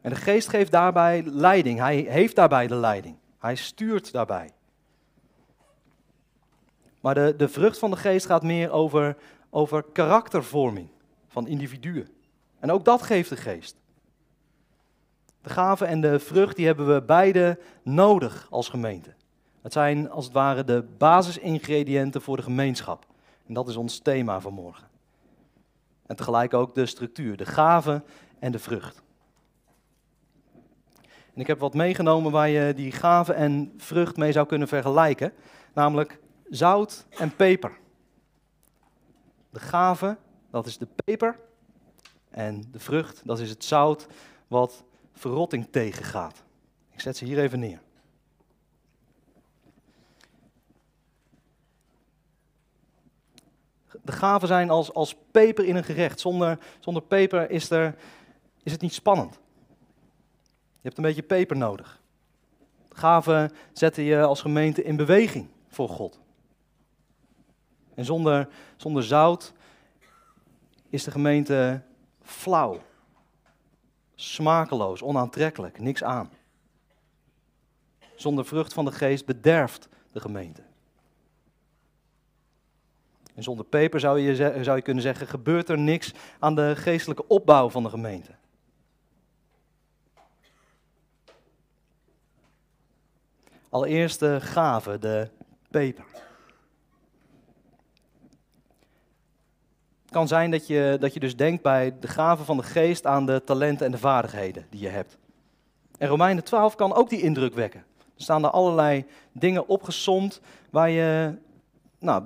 [0.00, 1.78] En de geest geeft daarbij leiding.
[1.78, 3.16] Hij heeft daarbij de leiding.
[3.38, 4.50] Hij stuurt daarbij.
[7.00, 9.16] Maar de, de vrucht van de geest gaat meer over,
[9.50, 10.88] over karaktervorming
[11.28, 12.08] van individuen.
[12.58, 13.81] En ook dat geeft de geest.
[15.42, 19.14] De gave en de vrucht die hebben we beide nodig als gemeente.
[19.62, 23.06] Het zijn als het ware de basisingrediënten voor de gemeenschap.
[23.46, 24.88] En dat is ons thema vanmorgen.
[26.06, 28.02] En tegelijk ook de structuur, de gave
[28.38, 29.02] en de vrucht.
[31.34, 35.32] En ik heb wat meegenomen waar je die gave en vrucht mee zou kunnen vergelijken,
[35.74, 36.18] namelijk
[36.50, 37.72] zout en peper.
[39.50, 40.16] De gave,
[40.50, 41.38] dat is de peper,
[42.30, 44.06] en de vrucht, dat is het zout
[44.48, 44.84] wat
[45.22, 46.42] verrotting tegengaat.
[46.90, 47.80] Ik zet ze hier even neer.
[54.02, 56.20] de gaven zijn als, als peper in een gerecht.
[56.20, 57.94] Zonder, zonder peper is, er,
[58.62, 59.38] is het niet spannend.
[60.50, 62.00] Je hebt een beetje peper nodig.
[62.90, 66.20] Gaven zetten je als gemeente in beweging voor God.
[67.94, 69.52] En zonder, zonder zout
[70.88, 71.82] is de gemeente
[72.22, 72.80] flauw,
[74.22, 76.30] smakeloos, onaantrekkelijk, niks aan.
[78.16, 80.62] Zonder vrucht van de geest bederft de gemeente.
[83.34, 87.26] En zonder peper zou je, zou je kunnen zeggen, gebeurt er niks aan de geestelijke
[87.26, 88.34] opbouw van de gemeente.
[93.68, 95.28] Allereerst de gave, de
[95.70, 96.04] peper.
[100.12, 103.26] Kan zijn dat je, dat je dus denkt bij de gave van de geest aan
[103.26, 105.18] de talenten en de vaardigheden die je hebt.
[105.98, 107.84] En Romeinen 12 kan ook die indruk wekken.
[107.98, 110.40] Er staan er allerlei dingen opgesomd
[110.70, 111.38] waar je
[111.98, 112.22] nou,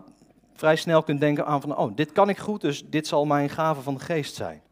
[0.55, 3.49] vrij snel kunt denken aan van, oh, dit kan ik goed, dus dit zal mijn
[3.49, 4.63] gave van de geest zijn.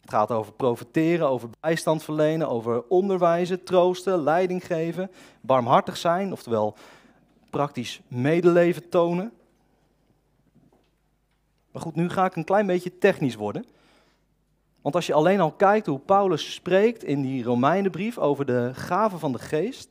[0.00, 5.10] Het gaat over profiteren, over bijstand verlenen, over onderwijzen, troosten, leiding geven,
[5.40, 6.76] barmhartig zijn, oftewel
[7.50, 9.32] praktisch medeleven tonen.
[11.74, 13.64] Maar goed, nu ga ik een klein beetje technisch worden.
[14.80, 19.18] Want als je alleen al kijkt hoe Paulus spreekt in die Romeinenbrief over de gaven
[19.18, 19.90] van de geest,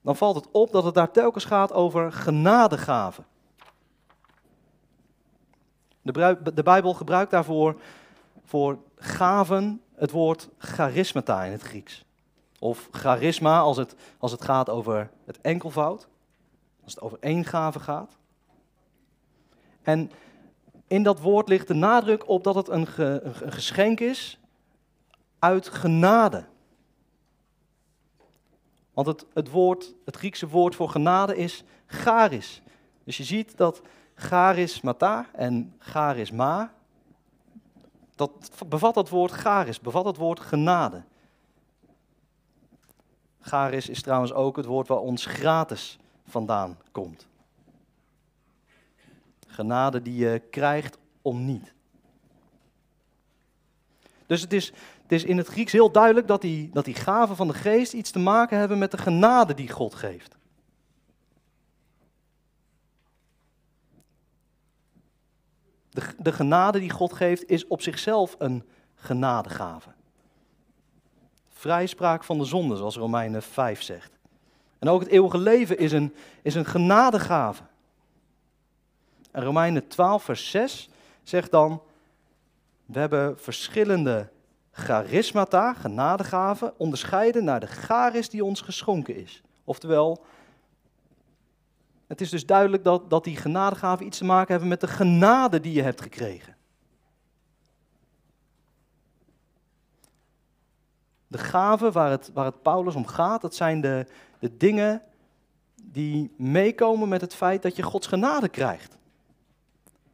[0.00, 3.26] dan valt het op dat het daar telkens gaat over genadegaven.
[6.02, 7.80] De, Bijbel gebruikt daarvoor
[8.44, 12.04] voor gaven het woord charismata in het Grieks.
[12.58, 16.08] Of charisma als het, als het gaat over het enkelvoud.
[16.84, 18.18] Als het over één gave gaat.
[19.88, 20.10] En
[20.86, 24.38] in dat woord ligt de nadruk op dat het een, ge- een geschenk is
[25.38, 26.44] uit genade.
[28.92, 32.62] Want het, het, woord, het Griekse woord voor genade is charis.
[33.04, 33.82] Dus je ziet dat
[34.14, 36.72] charismata en charisma,
[38.14, 41.02] dat bevat dat woord charis, bevat het woord genade.
[43.40, 47.27] Charis is trouwens ook het woord waar ons gratis vandaan komt.
[49.48, 51.74] Genade die je krijgt om niet.
[54.26, 54.66] Dus het is,
[55.02, 57.92] het is in het Grieks heel duidelijk dat die, dat die gaven van de geest
[57.92, 60.36] iets te maken hebben met de genade die God geeft.
[65.90, 69.90] De, de genade die God geeft is op zichzelf een genadegave.
[71.48, 74.18] Vrijspraak van de zonde, zoals Romeinen 5 zegt.
[74.78, 77.62] En ook het eeuwige leven is een, is een genadegave.
[79.30, 80.88] En Romeinen 12, vers 6
[81.22, 81.82] zegt dan:
[82.86, 84.28] We hebben verschillende
[84.70, 89.42] charismata, genadegaven, onderscheiden naar de charis die ons geschonken is.
[89.64, 90.24] Oftewel,
[92.06, 95.60] het is dus duidelijk dat, dat die genadegaven iets te maken hebben met de genade
[95.60, 96.56] die je hebt gekregen.
[101.26, 104.06] De gaven waar het, waar het Paulus om gaat, dat zijn de,
[104.38, 105.02] de dingen
[105.82, 108.97] die meekomen met het feit dat je Gods genade krijgt.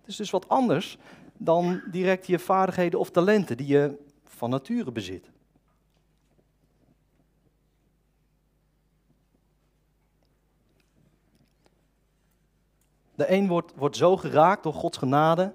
[0.05, 0.98] Het is dus wat anders
[1.36, 5.30] dan direct je vaardigheden of talenten die je van nature bezit.
[13.14, 15.55] De een wordt, wordt zo geraakt door Gods genade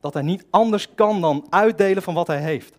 [0.00, 2.78] dat hij niet anders kan dan uitdelen van wat hij heeft.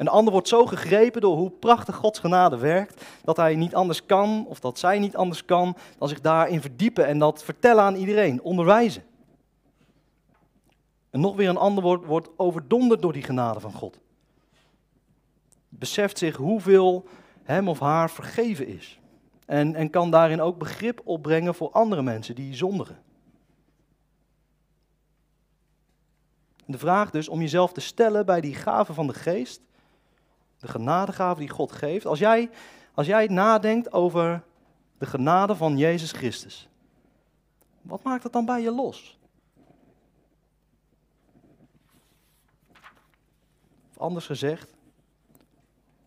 [0.00, 4.06] Een ander wordt zo gegrepen door hoe prachtig Gods genade werkt, dat hij niet anders
[4.06, 7.94] kan, of dat zij niet anders kan, dan zich daarin verdiepen en dat vertellen aan
[7.94, 9.02] iedereen, onderwijzen.
[11.10, 13.98] En nog weer een ander wordt, overdonderd door die genade van God.
[15.68, 17.04] Beseft zich hoeveel
[17.42, 19.00] hem of haar vergeven is.
[19.46, 23.02] En, en kan daarin ook begrip opbrengen voor andere mensen die zondigen.
[26.66, 29.60] De vraag dus om jezelf te stellen bij die gave van de geest,
[30.60, 32.06] de genadegave die God geeft.
[32.06, 32.50] Als jij,
[32.94, 34.42] als jij nadenkt over
[34.98, 36.68] de genade van Jezus Christus,
[37.82, 39.18] wat maakt dat dan bij je los?
[43.90, 44.74] Of anders gezegd,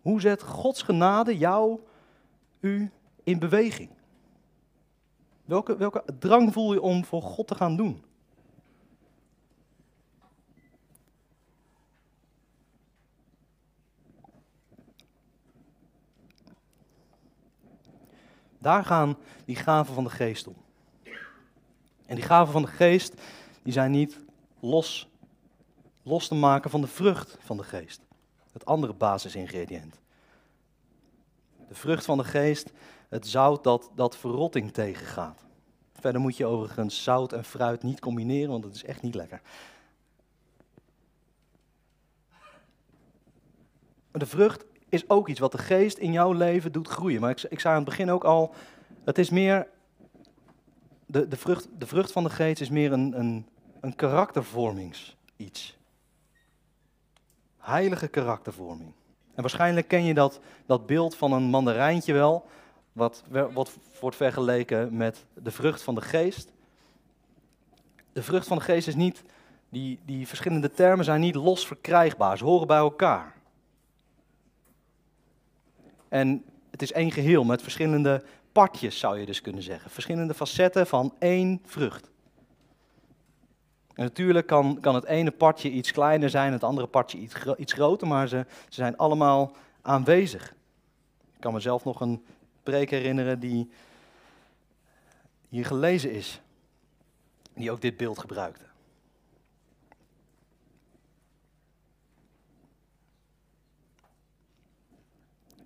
[0.02, 1.80] hoe zet Gods genade jou,
[2.60, 2.92] u
[3.24, 3.90] in beweging?
[5.46, 8.04] Welke, welke drang voel je om voor God te gaan doen?
[18.64, 20.56] Daar gaan die gaven van de geest om.
[22.06, 23.22] En die gaven van de geest,
[23.64, 24.20] die zijn niet
[24.60, 25.08] los,
[26.04, 28.02] los te maken van de vrucht van de geest.
[28.52, 30.00] Het andere basisingrediënt.
[31.68, 32.72] De vrucht van de geest,
[33.10, 35.46] het zout dat, dat verrotting tegengaat.
[35.94, 39.42] Verder moet je overigens zout en fruit niet combineren, want dat is echt niet lekker.
[44.12, 47.22] Maar de vrucht is ook iets wat de geest in jouw leven doet groeien.
[47.22, 48.54] Maar ik, ik zei aan het begin ook al,
[49.04, 49.68] het is meer,
[51.06, 53.48] de, de, vrucht, de vrucht van de geest is meer een, een,
[53.82, 55.78] een karaktervormingsiets.
[57.58, 58.94] Heilige karaktervorming.
[59.36, 62.46] En waarschijnlijk ken je dat, dat beeld van een mandarijntje wel,
[62.92, 63.24] wat,
[63.54, 66.52] wat wordt vergeleken met de vrucht van de geest.
[68.14, 69.24] De vrucht van de geest is niet,
[69.70, 73.42] die, die verschillende termen zijn niet los verkrijgbaar, ze horen bij elkaar.
[76.14, 79.92] En het is één geheel met verschillende partjes, zou je dus kunnen zeggen.
[79.92, 82.10] Verschillende facetten van één vrucht.
[83.94, 87.74] En natuurlijk kan, kan het ene partje iets kleiner zijn, het andere partje iets, iets
[87.74, 90.54] groter, maar ze, ze zijn allemaal aanwezig.
[91.34, 92.26] Ik kan mezelf nog een
[92.64, 93.70] preek herinneren die
[95.50, 96.42] hier gelezen is,
[97.54, 98.66] die ook dit beeld gebruikte.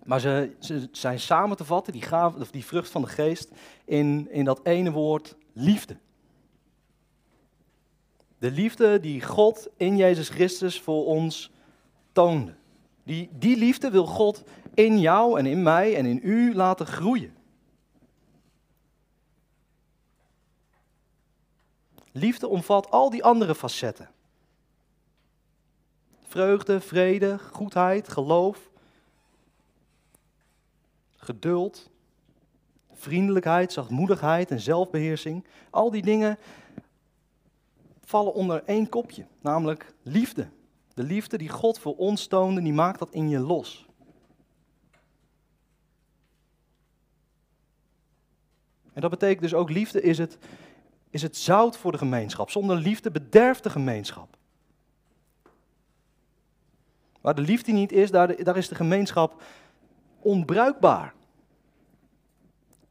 [0.08, 3.50] Maar ze, zijn samen te vatten, die, of die vrucht van de geest,
[3.84, 5.96] in, in dat ene woord liefde.
[8.38, 11.50] De liefde die God in Jezus Christus voor ons
[12.12, 12.54] toonde.
[13.02, 14.42] Die, die liefde wil God
[14.74, 17.36] in jou en in mij en in u laten groeien.
[22.12, 24.10] Liefde omvat al die andere facetten.
[26.26, 28.67] Vreugde, vrede, goedheid, geloof,
[31.28, 31.90] geduld,
[32.92, 35.44] vriendelijkheid, zachtmoedigheid en zelfbeheersing.
[35.70, 36.38] Al die dingen
[38.04, 40.48] vallen onder één kopje, namelijk liefde.
[40.94, 43.86] De liefde die God voor ons toonde, die maakt dat in je los.
[48.92, 50.38] En dat betekent dus ook liefde is het,
[51.10, 52.50] is het zout voor de gemeenschap.
[52.50, 54.36] Zonder liefde bederft de gemeenschap.
[57.20, 59.42] Waar de liefde niet is, daar, daar is de gemeenschap
[60.18, 61.14] onbruikbaar.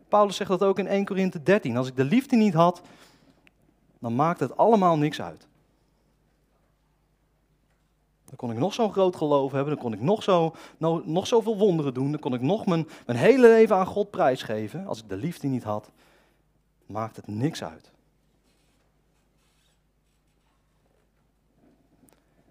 [0.08, 1.78] Paulus zegt dat ook in 1 Korinthe 13.
[1.78, 2.82] Als ik de liefde niet had,
[4.00, 5.48] dan maakt het allemaal niks uit.
[8.26, 10.56] Dan kon ik nog zo'n groot geloof hebben, dan kon ik nog, zo,
[11.06, 14.86] nog, zoveel wonderen doen, dan kon ik nog mijn, mijn hele leven aan God prijsgeven.
[14.86, 15.92] Als ik de liefde niet had,
[16.86, 17.92] maakt het niks uit.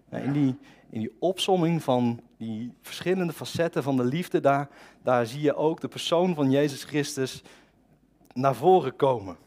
[0.09, 0.57] In die,
[0.89, 4.69] in die opsomming van die verschillende facetten van de liefde, daar,
[5.07, 7.41] daar zie je ook de persoon van Jezus Christus
[8.33, 9.37] naar voren komen.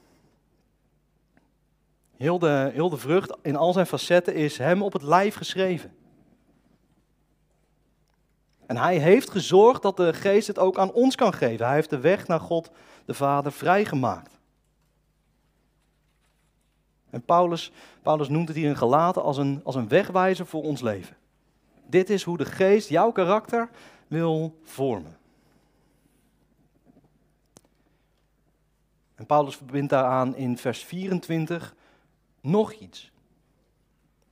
[2.16, 5.94] Heel de, heel de vrucht in al zijn facetten is hem op het lijf geschreven.
[8.66, 11.66] En hij heeft gezorgd dat de geest het ook aan ons kan geven.
[11.66, 12.70] Hij heeft de weg naar God
[13.04, 14.38] de Vader vrijgemaakt.
[17.10, 20.80] En Paulus, Paulus noemt het hier in Galaten als een, als een wegwijzer voor ons
[20.80, 21.16] leven.
[21.86, 23.70] Dit is hoe de geest jouw karakter
[24.08, 25.18] wil vormen.
[29.20, 31.74] En Paulus verbindt daaraan in vers 24
[32.40, 33.10] nog iets.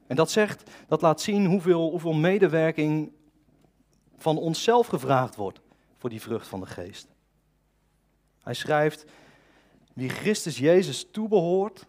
[0.07, 3.13] En dat zegt, dat laat zien hoeveel, hoeveel medewerking
[4.17, 5.61] van onszelf gevraagd wordt
[5.97, 7.09] voor die vrucht van de geest.
[8.43, 9.05] Hij schrijft,
[9.93, 11.87] wie Christus Jezus toebehoort,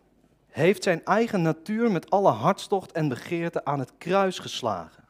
[0.47, 5.03] heeft zijn eigen natuur met alle hartstocht en begeerte aan het kruis geslagen.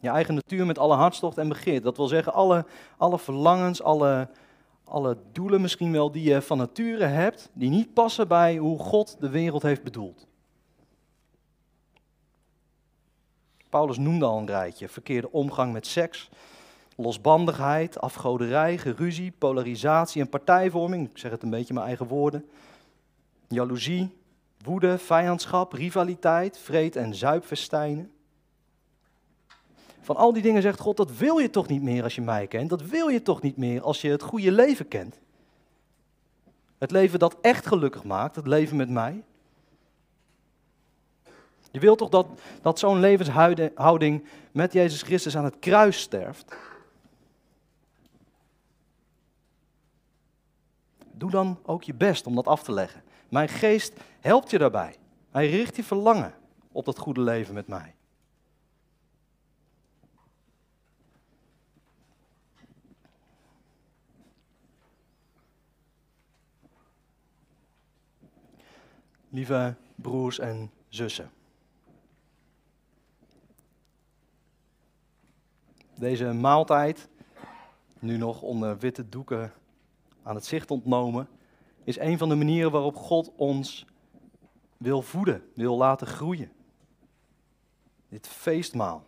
[0.00, 1.82] Je eigen natuur met alle hartstocht en begeerte.
[1.82, 4.28] Dat wil zeggen, alle, alle verlangens, alle,
[4.92, 9.16] alle doelen misschien wel die je van nature hebt, die niet passen bij hoe God
[9.20, 10.26] de wereld heeft bedoeld.
[13.68, 16.30] Paulus noemde al een rijtje: verkeerde omgang met seks,
[16.96, 21.10] losbandigheid, afgoderij, geruzie, polarisatie en partijvorming.
[21.10, 22.48] Ik zeg het een beetje in mijn eigen woorden.
[23.48, 24.16] Jaloezie,
[24.62, 28.12] woede, vijandschap, rivaliteit, vreed en zuipfestijnen.
[30.02, 32.46] Van al die dingen zegt God, dat wil je toch niet meer als je mij
[32.46, 32.70] kent.
[32.70, 35.20] Dat wil je toch niet meer als je het goede leven kent.
[36.78, 39.22] Het leven dat echt gelukkig maakt, het leven met mij.
[41.70, 42.26] Je wilt toch dat,
[42.62, 46.56] dat zo'n levenshouding met Jezus Christus aan het kruis sterft?
[51.12, 53.02] Doe dan ook je best om dat af te leggen.
[53.28, 54.96] Mijn geest helpt je daarbij.
[55.30, 56.34] Hij richt je verlangen
[56.72, 57.94] op dat goede leven met mij.
[69.32, 71.30] Lieve broers en zussen.
[75.98, 77.08] Deze maaltijd,
[77.98, 79.52] nu nog onder witte doeken
[80.22, 81.28] aan het zicht ontnomen,
[81.84, 83.86] is een van de manieren waarop God ons
[84.76, 86.52] wil voeden, wil laten groeien.
[88.08, 89.04] Dit feestmaal.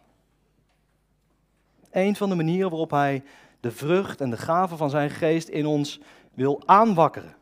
[1.90, 3.24] Een van de manieren waarop Hij
[3.60, 6.00] de vrucht en de gave van zijn geest in ons
[6.32, 7.36] wil aanwakkeren.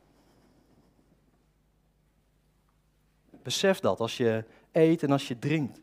[3.42, 5.80] Besef dat als je eet en als je drinkt.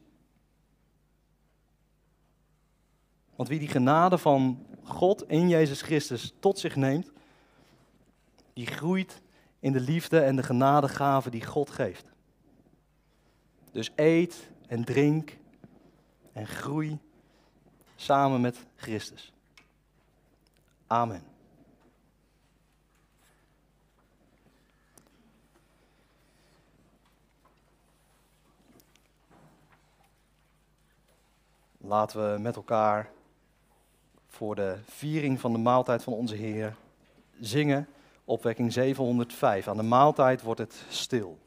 [3.36, 7.12] Want wie die genade van God in Jezus Christus tot zich neemt,
[8.54, 9.22] die groeit
[9.60, 12.12] in de liefde en de genadegave die God geeft.
[13.72, 15.38] Dus eet en drink
[16.34, 17.00] en groei
[17.96, 19.34] samen met Christus.
[20.88, 21.29] Amen.
[31.82, 33.10] Laten we met elkaar
[34.28, 36.76] voor de viering van de maaltijd van onze Heer
[37.40, 37.88] zingen.
[38.26, 39.68] Opwekking 705.
[39.68, 41.38] Aan de maaltijd wordt het stil.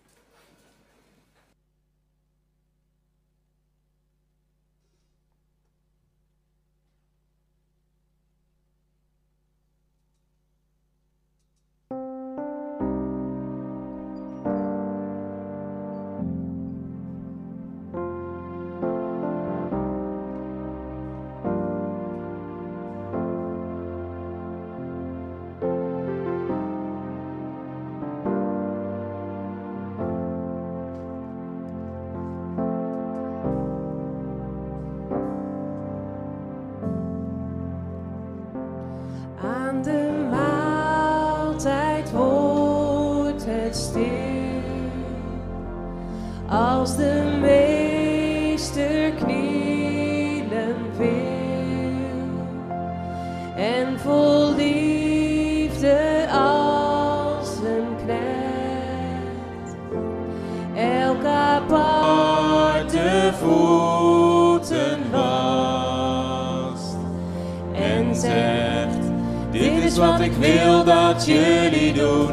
[70.08, 72.30] Wat ik wil dat jullie doen.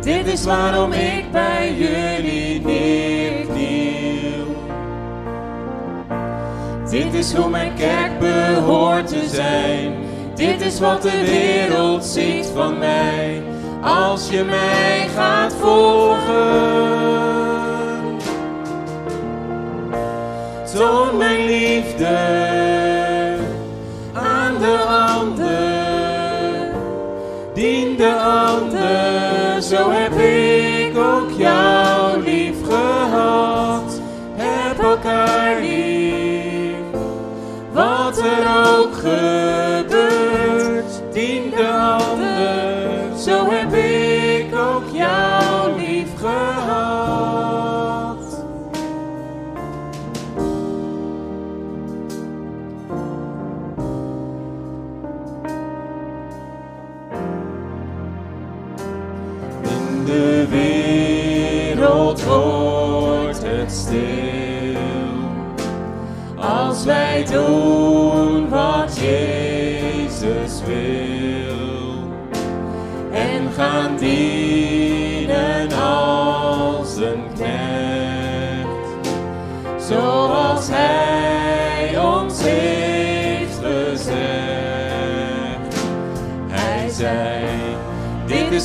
[0.00, 4.46] Dit is waarom ik bij jullie neerkniel.
[6.90, 9.94] Dit is hoe mijn kerk behoort te zijn.
[10.34, 13.42] Dit is wat de wereld ziet van mij.
[13.82, 17.00] Als je mij gaat volgen.
[20.74, 22.91] Toon mijn liefde
[27.96, 34.00] De ander, zo heb ik ook jou lief gehad.
[34.34, 36.74] Heb elkaar lief,
[37.72, 39.61] wat er ook gebeurt.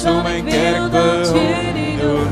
[0.04, 2.28] Hoe mijn kerk behoort te doen.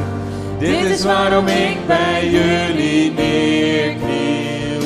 [0.58, 4.82] Dit is waarom ik bij jullie neerkniel.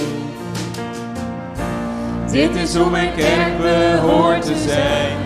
[2.31, 5.17] Dit is hoe mijn kerk behoort te zijn.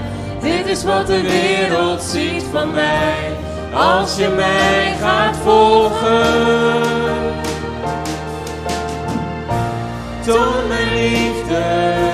[0.41, 3.31] Dit is wat de wereld ziet van mij.
[3.73, 6.81] Als je mij gaat volgen.
[10.25, 12.12] Toon mijn liefde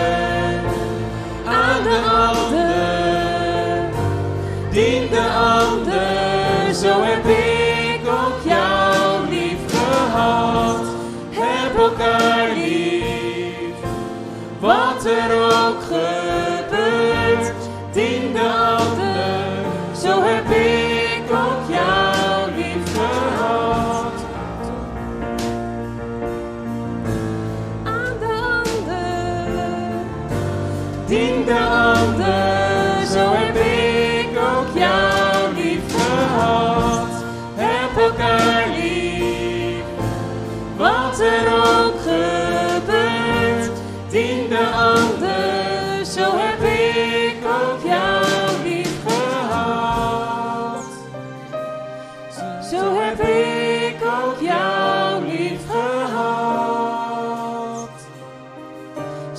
[5.40, 5.69] Dien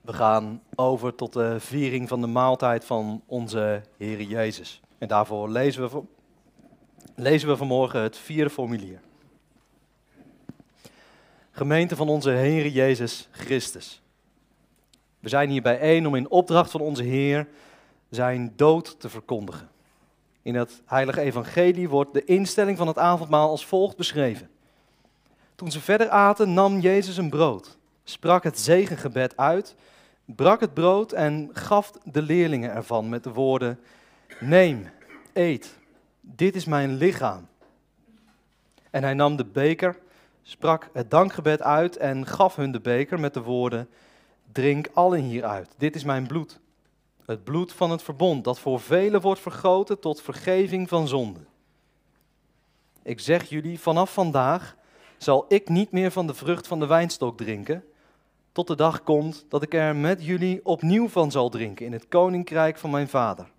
[0.01, 4.82] We gaan over tot de viering van de maaltijd van onze Heer Jezus.
[4.97, 6.01] En daarvoor lezen we,
[7.16, 8.99] lezen we vanmorgen het vierde formulier.
[11.56, 14.01] Gemeente van onze Heer Jezus Christus.
[15.20, 17.47] We zijn hier bijeen om in opdracht van onze Heer
[18.10, 19.70] zijn dood te verkondigen.
[20.41, 24.49] In het heilige evangelie wordt de instelling van het avondmaal als volgt beschreven.
[25.56, 29.76] Toen ze verder aten, nam Jezus een brood, sprak het zegengebed uit,
[30.26, 33.80] brak het brood en gaf de leerlingen ervan met de woorden:
[34.39, 34.89] Neem,
[35.34, 35.78] eet,
[36.22, 37.47] dit is mijn lichaam.
[38.89, 40.01] En hij nam de beker,
[40.43, 43.89] sprak het dankgebed uit en gaf hun de beker met de woorden:
[44.51, 46.59] Drink allen hieruit, dit is mijn bloed.
[47.25, 51.47] Het bloed van het verbond dat voor velen wordt vergoten tot vergeving van zonden.
[53.03, 54.75] Ik zeg jullie, vanaf vandaag
[55.17, 57.83] zal ik niet meer van de vrucht van de wijnstok drinken,
[58.51, 62.07] tot de dag komt dat ik er met jullie opnieuw van zal drinken in het
[62.07, 63.51] koninkrijk van mijn vader.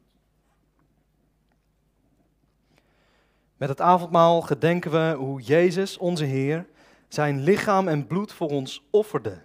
[3.56, 6.66] Met het avondmaal gedenken we hoe Jezus, onze Heer,
[7.08, 9.42] zijn lichaam en bloed voor ons offerde.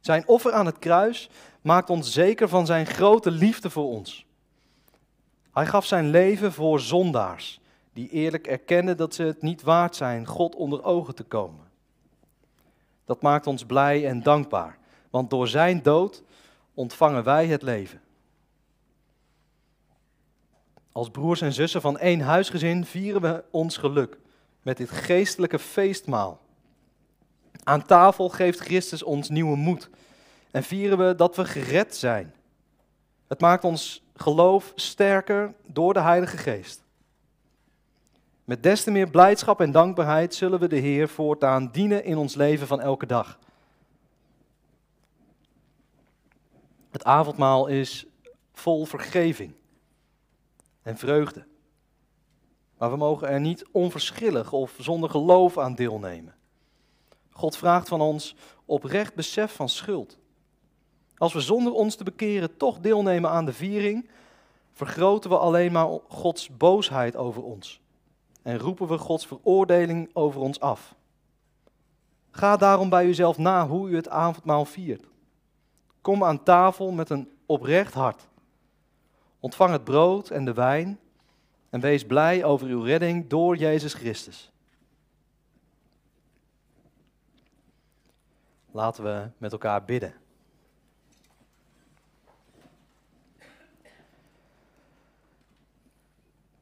[0.00, 1.30] Zijn offer aan het kruis
[1.60, 4.26] maakt ons zeker van zijn grote liefde voor ons.
[5.52, 7.60] Hij gaf zijn leven voor zondaars,
[7.92, 11.68] die eerlijk erkennen dat ze het niet waard zijn God onder ogen te komen.
[13.04, 14.78] Dat maakt ons blij en dankbaar,
[15.10, 16.22] want door zijn dood
[16.74, 18.00] ontvangen wij het leven.
[20.92, 24.18] Als broers en zussen van één huisgezin vieren we ons geluk
[24.62, 26.40] met dit geestelijke feestmaal.
[27.62, 29.90] Aan tafel geeft Christus ons nieuwe moed
[30.50, 32.34] en vieren we dat we gered zijn.
[33.26, 36.82] Het maakt ons geloof sterker door de Heilige Geest.
[38.44, 42.34] Met des te meer blijdschap en dankbaarheid zullen we de Heer voortaan dienen in ons
[42.34, 43.38] leven van elke dag.
[46.90, 48.06] Het avondmaal is
[48.52, 49.54] vol vergeving
[50.82, 51.49] en vreugde.
[52.80, 56.34] Maar we mogen er niet onverschillig of zonder geloof aan deelnemen.
[57.30, 60.18] God vraagt van ons oprecht besef van schuld.
[61.16, 64.10] Als we zonder ons te bekeren toch deelnemen aan de viering,
[64.72, 67.80] vergroten we alleen maar Gods boosheid over ons
[68.42, 70.94] en roepen we Gods veroordeling over ons af.
[72.30, 75.08] Ga daarom bij uzelf na hoe u het avondmaal viert.
[76.00, 78.28] Kom aan tafel met een oprecht hart.
[79.40, 80.98] Ontvang het brood en de wijn
[81.70, 84.50] en wees blij over uw redding door Jezus Christus.
[88.70, 90.14] Laten we met elkaar bidden.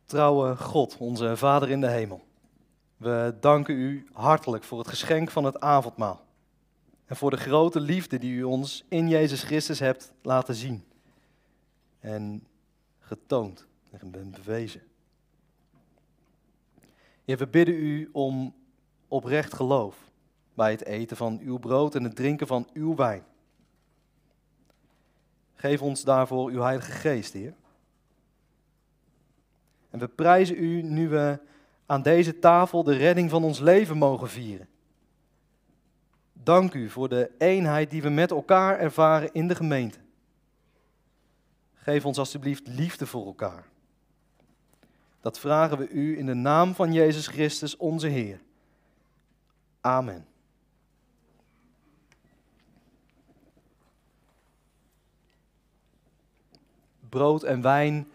[0.05, 2.25] Trouwe God, onze Vader in de hemel,
[2.97, 6.27] we danken u hartelijk voor het geschenk van het avondmaal
[7.07, 10.85] en voor de grote liefde die u ons in Jezus Christus hebt laten zien
[12.01, 12.47] en
[12.99, 14.88] getoond en bewezen.
[17.37, 18.55] We bidden u om
[19.09, 19.97] oprecht geloof
[20.55, 23.25] bij het eten van uw brood en het drinken van uw wijn.
[25.55, 27.55] Geef ons daarvoor uw Heilige Geest, Heer.
[29.91, 31.39] En we prijzen u nu we
[31.87, 34.69] aan deze tafel de redding van ons leven mogen vieren.
[36.33, 39.99] Dank u voor de eenheid die we met elkaar ervaren in de gemeente.
[41.75, 43.67] Geef ons alstublieft liefde voor elkaar.
[45.29, 48.41] Dat vragen we u in de naam van Jezus Christus, onze Heer.
[49.81, 50.27] Amen.
[57.09, 58.09] Brood en wijn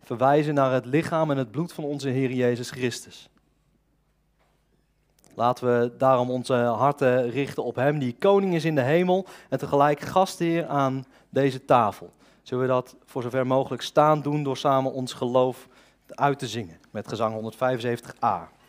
[0.00, 3.28] verwijzen naar het lichaam en het bloed van onze Heer Jezus Christus.
[5.34, 9.58] Laten we daarom onze harten richten op Hem, die koning is in de hemel en
[9.58, 12.12] tegelijk gastheer aan deze tafel.
[12.42, 15.68] Zullen we dat voor zover mogelijk staan doen door samen ons geloof
[16.16, 18.61] uit te zingen met gezang 175a.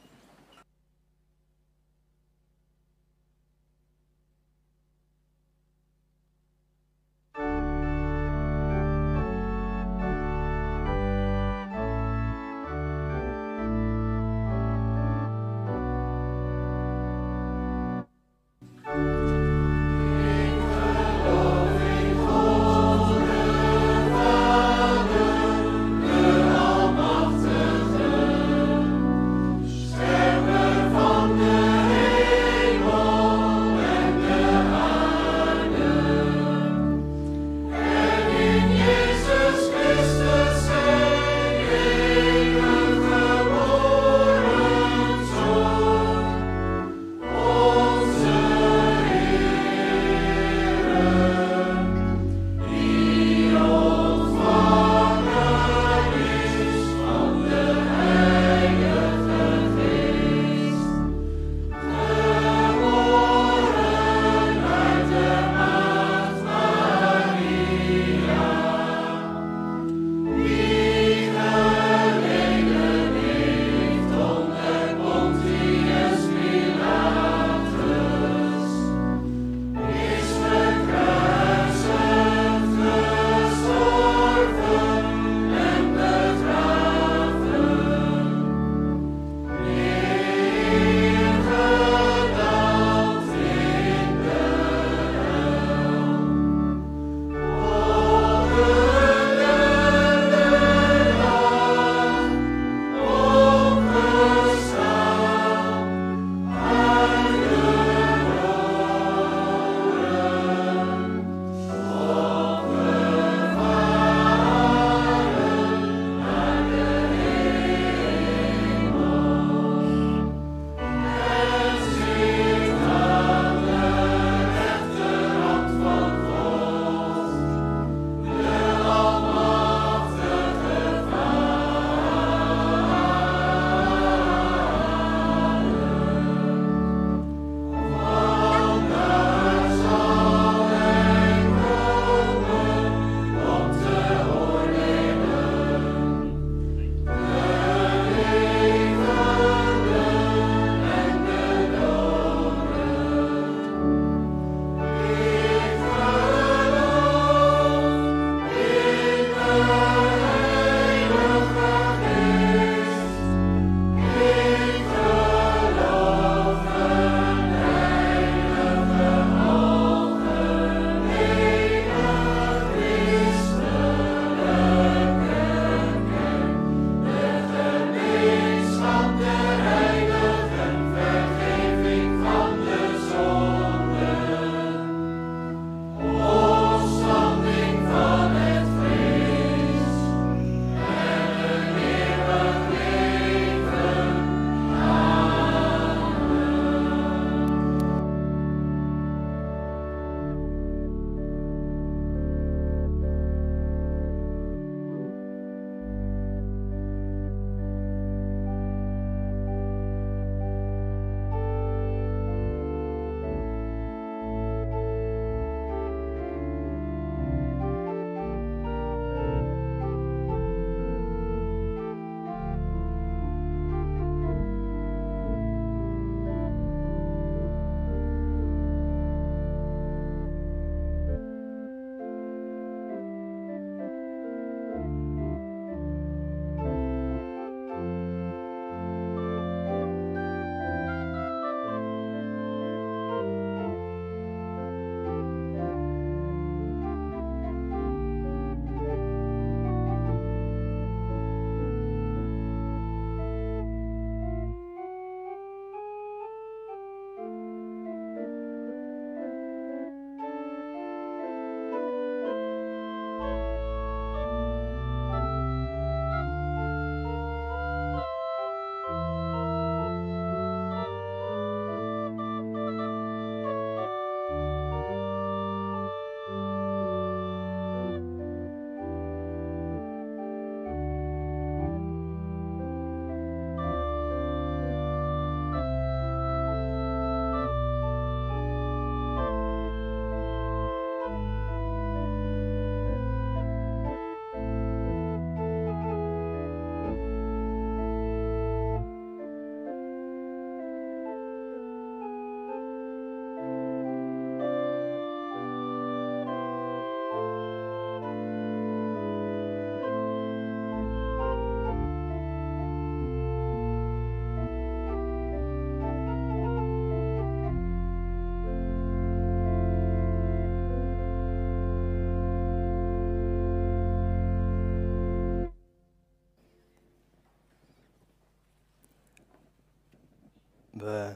[330.83, 331.15] We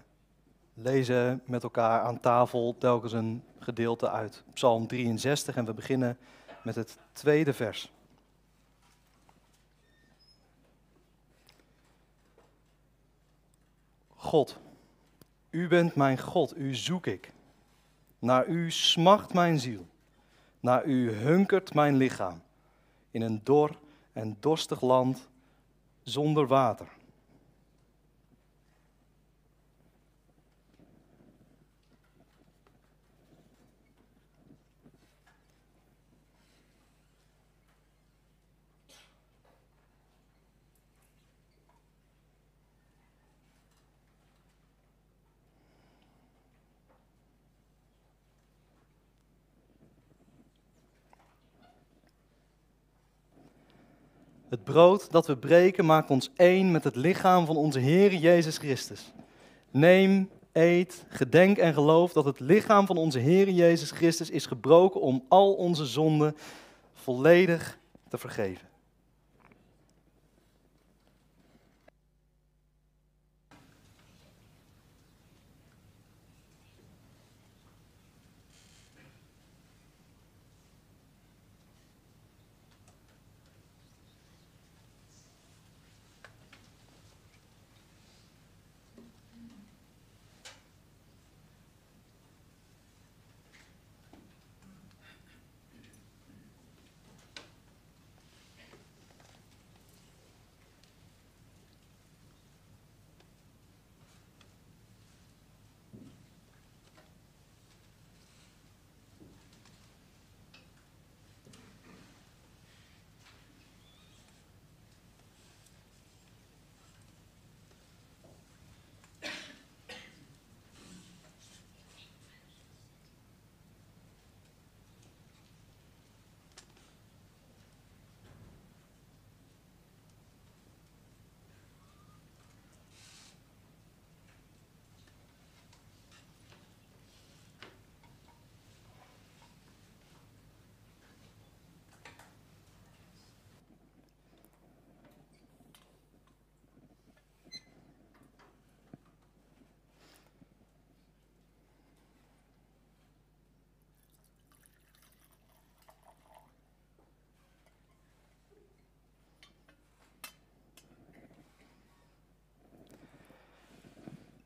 [0.73, 6.17] lezen met elkaar aan tafel telkens een gedeelte uit Psalm 63 en we beginnen
[6.63, 7.91] met het tweede vers.
[14.15, 14.59] God,
[15.49, 17.31] u bent mijn God, u zoek ik.
[18.19, 19.87] Naar u smacht mijn ziel.
[20.59, 22.41] Naar u hunkert mijn lichaam.
[23.11, 23.77] In een dor
[24.13, 25.27] en dorstig land
[26.03, 26.96] zonder water.
[54.49, 58.57] Het brood dat we breken maakt ons één met het lichaam van onze Heer Jezus
[58.57, 59.13] Christus.
[59.71, 65.01] Neem, eet, gedenk en geloof dat het lichaam van onze Heer Jezus Christus is gebroken
[65.01, 66.35] om al onze zonden
[66.93, 67.77] volledig
[68.09, 68.66] te vergeven.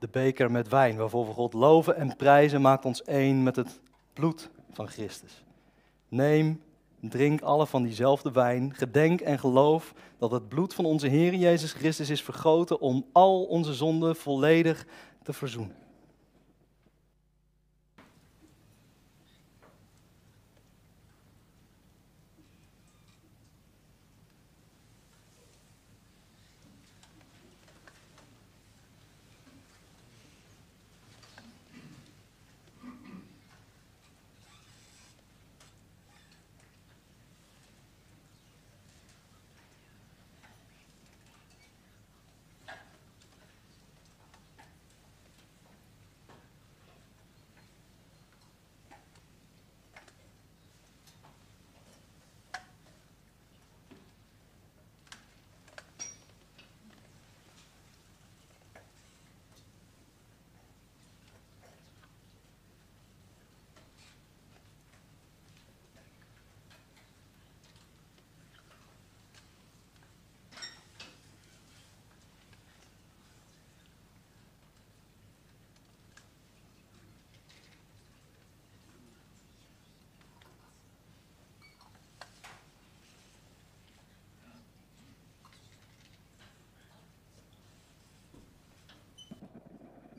[0.02, 3.80] De beker met wijn, waarvoor we God loven en prijzen, maakt ons één met het
[4.14, 5.44] bloed van Christus.
[6.08, 6.62] Neem,
[7.00, 11.74] drink alle van diezelfde wijn, gedenk en geloof dat het bloed van onze Heer Jezus
[11.74, 14.86] Christus is vergoten om al onze zonden volledig
[15.24, 15.76] te verzoenen.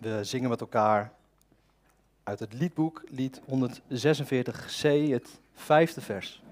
[0.03, 1.13] We zingen met elkaar
[2.23, 6.43] uit het liedboek, lied 146c, het vijfde vers.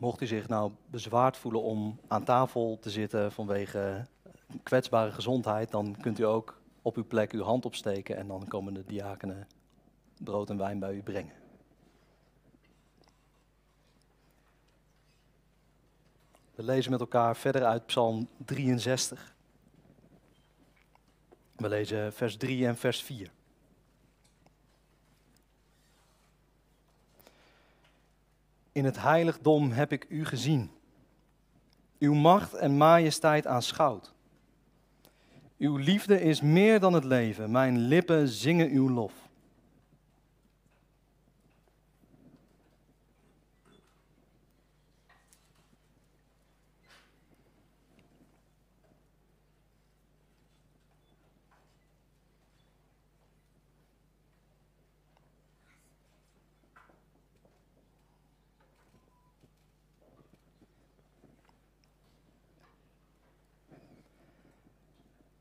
[0.00, 4.06] Mocht u zich nou bezwaard voelen om aan tafel te zitten vanwege
[4.62, 8.74] kwetsbare gezondheid, dan kunt u ook op uw plek uw hand opsteken en dan komen
[8.74, 9.46] de diakenen
[10.18, 11.34] brood en wijn bij u brengen.
[16.54, 19.34] We lezen met elkaar verder uit Psalm 63.
[21.56, 23.30] We lezen vers 3 en vers 4.
[28.72, 30.70] In het heiligdom heb ik u gezien.
[31.98, 34.14] Uw macht en majesteit aanschouwd.
[35.58, 37.50] Uw liefde is meer dan het leven.
[37.50, 39.29] Mijn lippen zingen uw lof.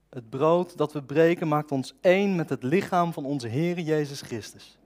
[0.10, 4.22] Het brood dat we breken maakt ons één met het lichaam van onze Heer Jezus
[4.22, 4.77] Christus.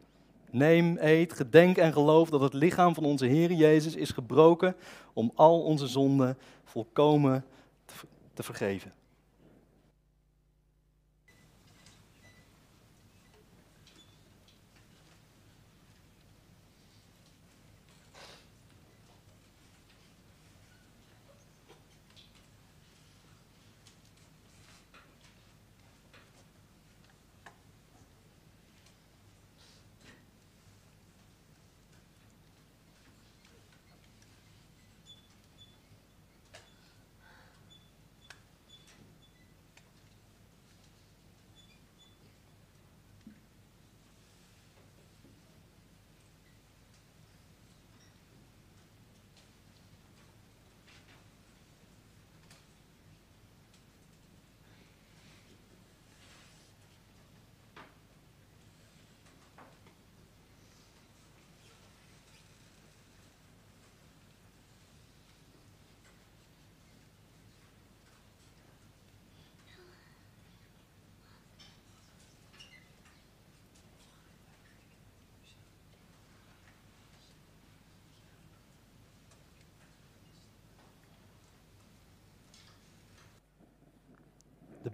[0.52, 4.76] Neem, eet, gedenk en geloof dat het lichaam van onze Heer Jezus is gebroken
[5.14, 7.46] om al onze zonden volkomen
[8.34, 8.94] te, vergeven.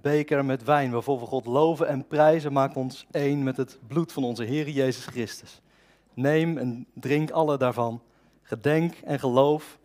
[0.02, 4.12] Beker met wijn waarvoor we God loven en prijzen maakt ons één met het bloed
[4.12, 5.62] van onze Heer Jezus Christus.
[6.14, 8.02] Neem en drink alle daarvan.
[8.42, 9.80] Gedenk en geloof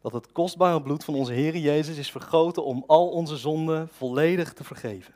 [0.00, 4.52] dat het kostbare bloed van onze Heer Jezus is vergoten om al onze zonden volledig
[4.52, 5.14] te vergeven.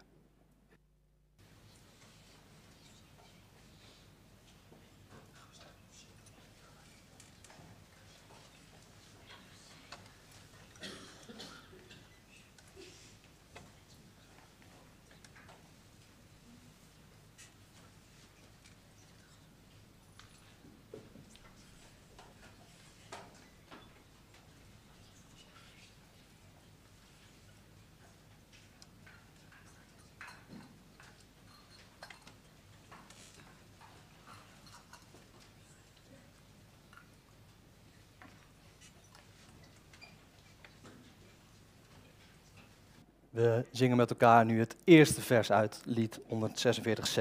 [43.42, 47.20] We zingen met elkaar nu het eerste vers uit lied 146c.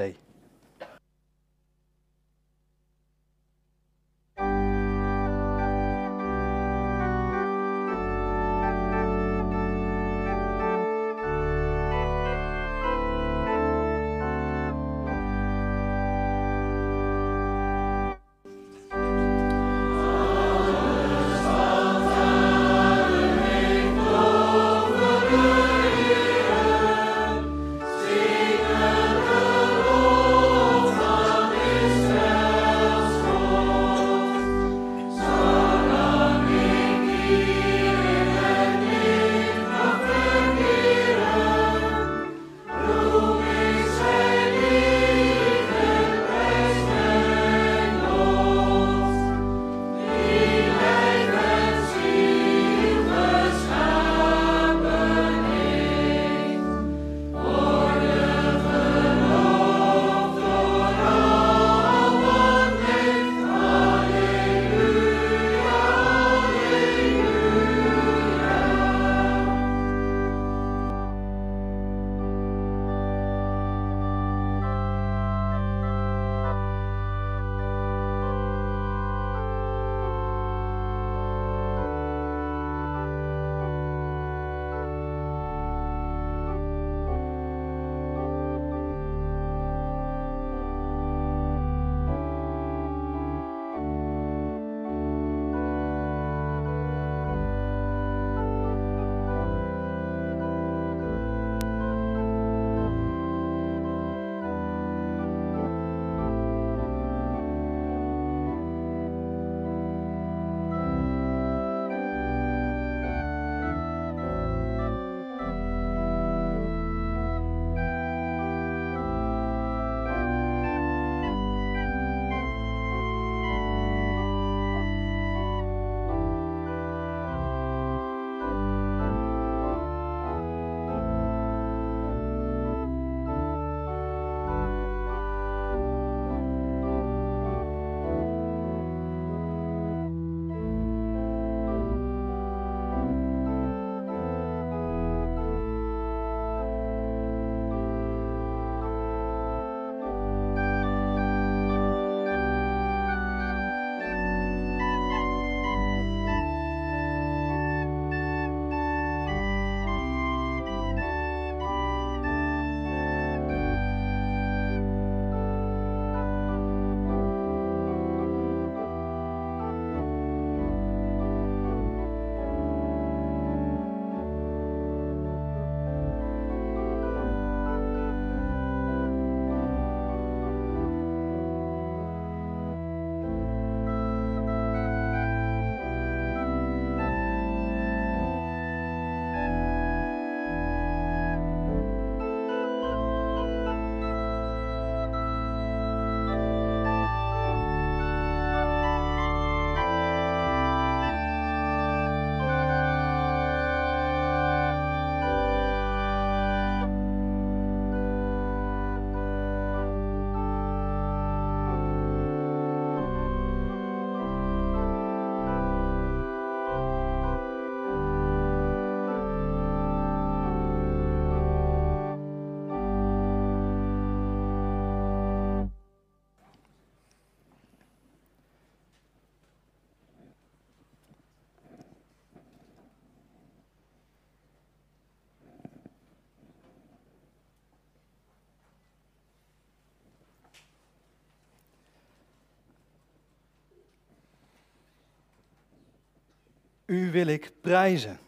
[246.92, 248.18] U wil ik prijzen,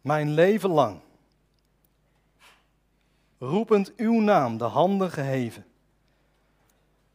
[0.00, 1.00] mijn leven lang.
[3.38, 5.66] Roepend uw naam, de handen geheven.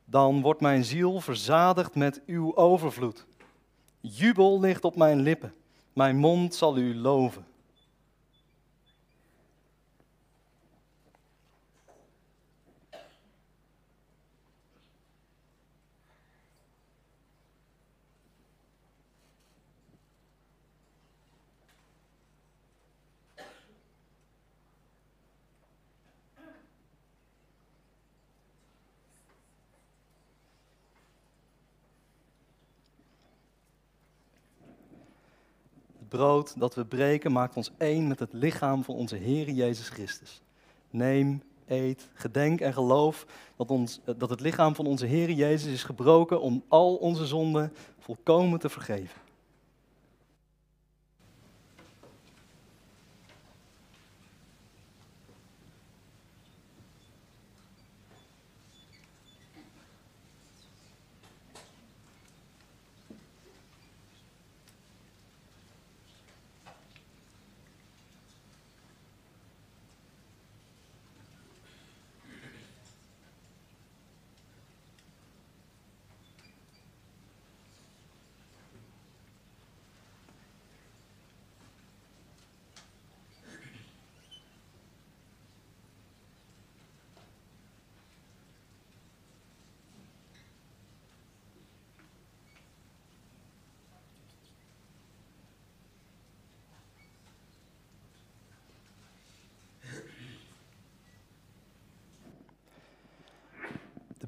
[0.06, 3.26] Dan wordt mijn ziel verzadigd met uw overvloed.
[4.02, 5.54] Jubel ligt op mijn lippen,
[5.94, 7.46] mijn mond zal u loven.
[36.18, 40.42] Brood dat we breken maakt ons één met het lichaam van onze Heer Jezus Christus.
[40.90, 43.26] Neem, eet, gedenk en geloof
[43.58, 47.74] dat, ons, dat het lichaam van onze Heer Jezus is gebroken om al onze zonden
[48.00, 49.22] volkomen te vergeven.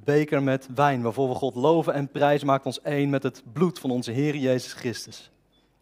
[0.06, 3.80] Beker met wijn, waarvoor we God loven en prijzen, maakt ons één met het bloed
[3.80, 5.32] van onze Heer Jezus Christus.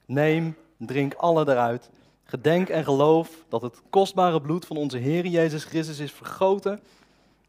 [0.06, 1.90] Neem, drink alle eruit.
[2.24, 6.80] Gedenk en geloof dat het kostbare bloed van onze Heer Jezus Christus is vergoten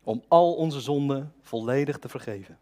[0.02, 2.58] om al onze zonden volledig te vergeven.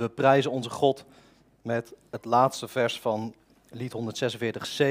[0.00, 1.04] We prijzen onze God
[1.62, 3.34] met het laatste vers van
[3.70, 4.84] lied 146c,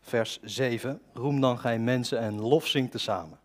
[0.00, 1.00] vers 7.
[1.12, 3.38] Roem dan gij mensen en lof zingt tezamen.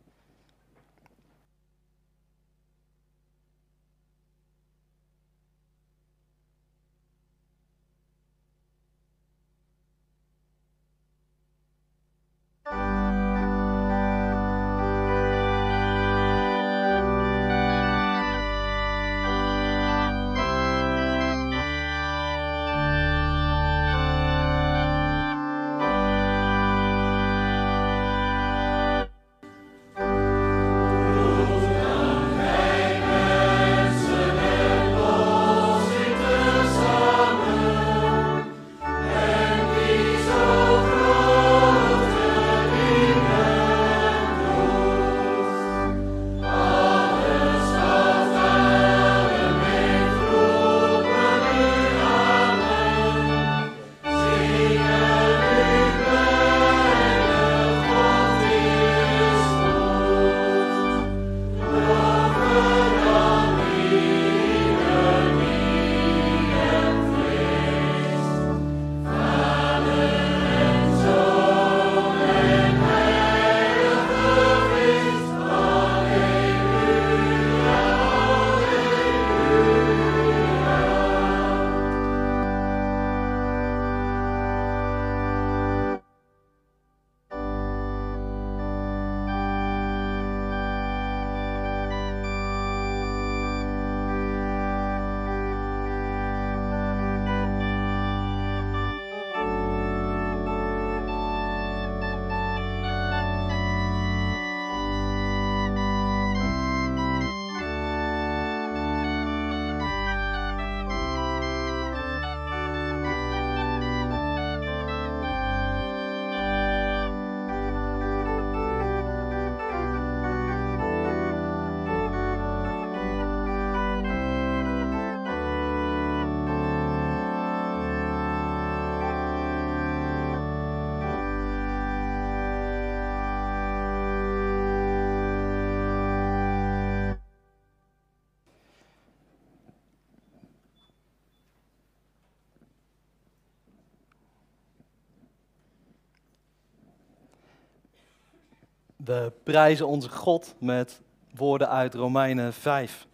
[149.07, 151.01] We prijzen onze God met
[151.35, 153.07] woorden uit Romeinen 5.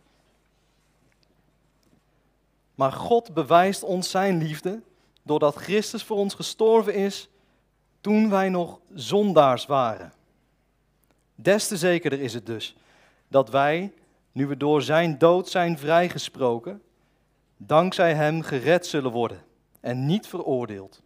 [2.76, 4.82] Maar God bewijst ons zijn liefde
[5.24, 7.30] doordat Christus voor ons gestorven is
[8.02, 10.14] toen wij nog zondaars waren.
[11.36, 12.76] Des te zekerder is het dus
[13.28, 13.94] dat wij,
[14.32, 16.82] nu we door zijn dood zijn vrijgesproken,
[17.58, 19.44] dankzij hem gered zullen worden
[19.80, 21.02] en niet veroordeeld.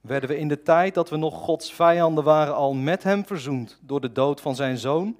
[0.00, 3.78] Werden we in de tijd dat we nog Gods vijanden waren al met hem verzoend
[3.80, 5.16] door de dood van zijn zoon,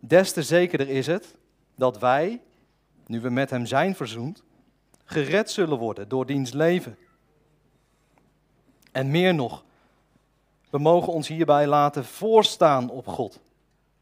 [0.00, 1.34] des te zekerder is het
[1.74, 2.40] dat wij,
[3.06, 4.42] nu we met hem zijn verzoend,
[5.04, 6.96] gered zullen worden door diens leven.
[8.92, 9.64] En meer nog,
[10.70, 13.40] we mogen ons hierbij laten voorstaan op God,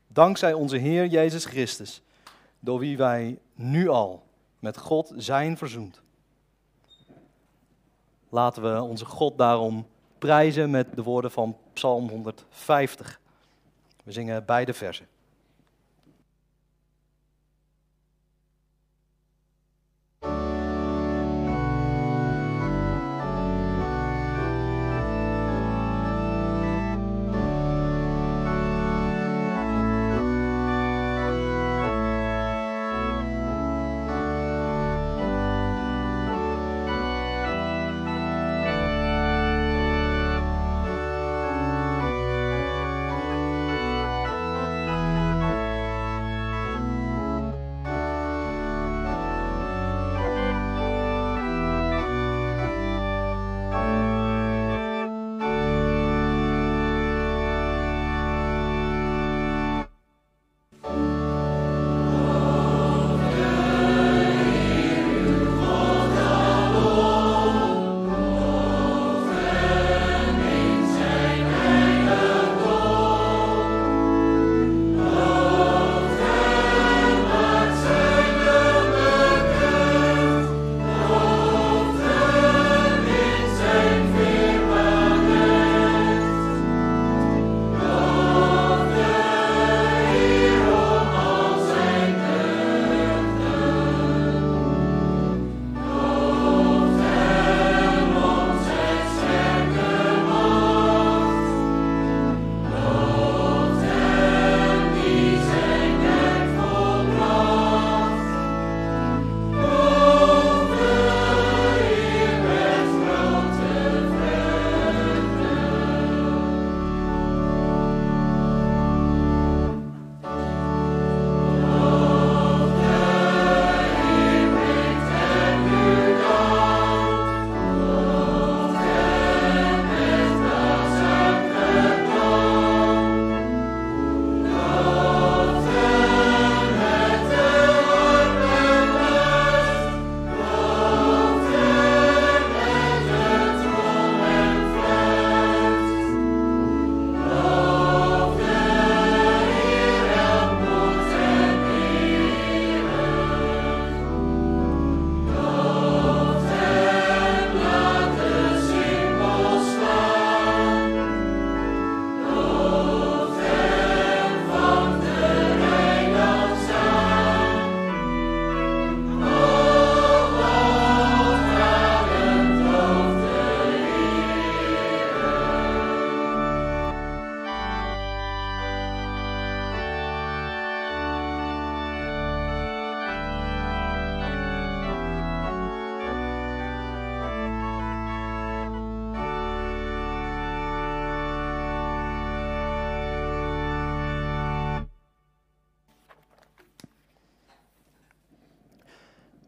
[0.06, 2.02] dankzij onze Heer Jezus Christus,
[2.61, 4.23] door wie wij nu al
[4.59, 6.02] met God zijn verzoend.
[8.35, 9.86] Laten we onze God daarom
[10.19, 13.20] prijzen met de woorden van Psalm 150.
[14.05, 15.06] We zingen beide versen.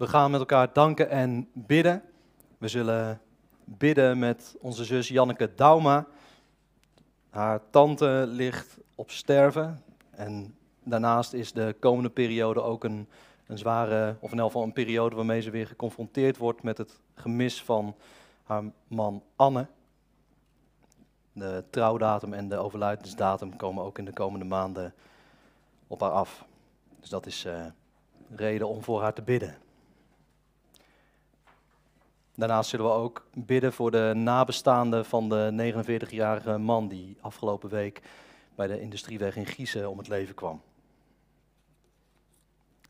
[0.06, 2.02] We gaan met elkaar danken en bidden.
[2.58, 3.20] We zullen
[3.64, 6.06] bidden met onze zus Janneke Dauma.
[7.30, 9.82] Haar tante ligt op sterven.
[10.10, 13.08] En daarnaast is de komende periode ook een,
[13.46, 17.00] een zware, of in elk geval een periode waarmee ze weer geconfronteerd wordt met het
[17.14, 17.94] gemis van
[18.42, 19.66] haar man Anne.
[21.32, 24.94] De trouwdatum en de overlijdensdatum komen ook in de komende maanden
[25.86, 26.44] op haar af.
[27.00, 27.66] Dus dat is uh,
[28.36, 29.64] reden om voor haar te bidden.
[32.36, 38.02] Daarnaast zullen we ook bidden voor de nabestaanden van de 49-jarige man die afgelopen week
[38.54, 40.62] bij de industrieweg in Giezen om het leven kwam.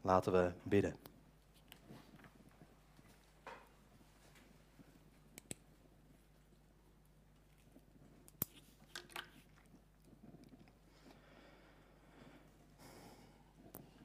[0.01, 0.97] Laten we bidden.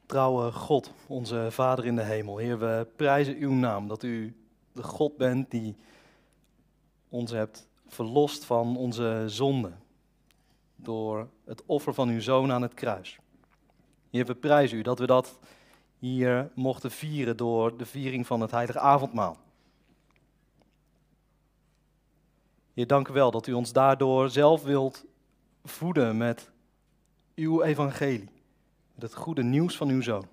[0.05, 4.40] Trouwe God, onze Vader in de hemel, Heer, we prijzen uw naam dat u
[4.73, 5.75] de God bent die
[7.09, 9.79] ons hebt verlost van onze zonden.
[10.75, 13.19] Door het offer van uw zoon aan het kruis.
[14.09, 15.39] Heer, we prijzen u dat we dat
[15.99, 19.37] hier mochten vieren door de viering van het heilige avondmaal.
[22.73, 25.05] Heer, dank u wel dat u ons daardoor zelf wilt
[25.63, 26.51] voeden met
[27.35, 28.29] uw evangelie.
[28.93, 30.27] Met het goede nieuws van uw zoon.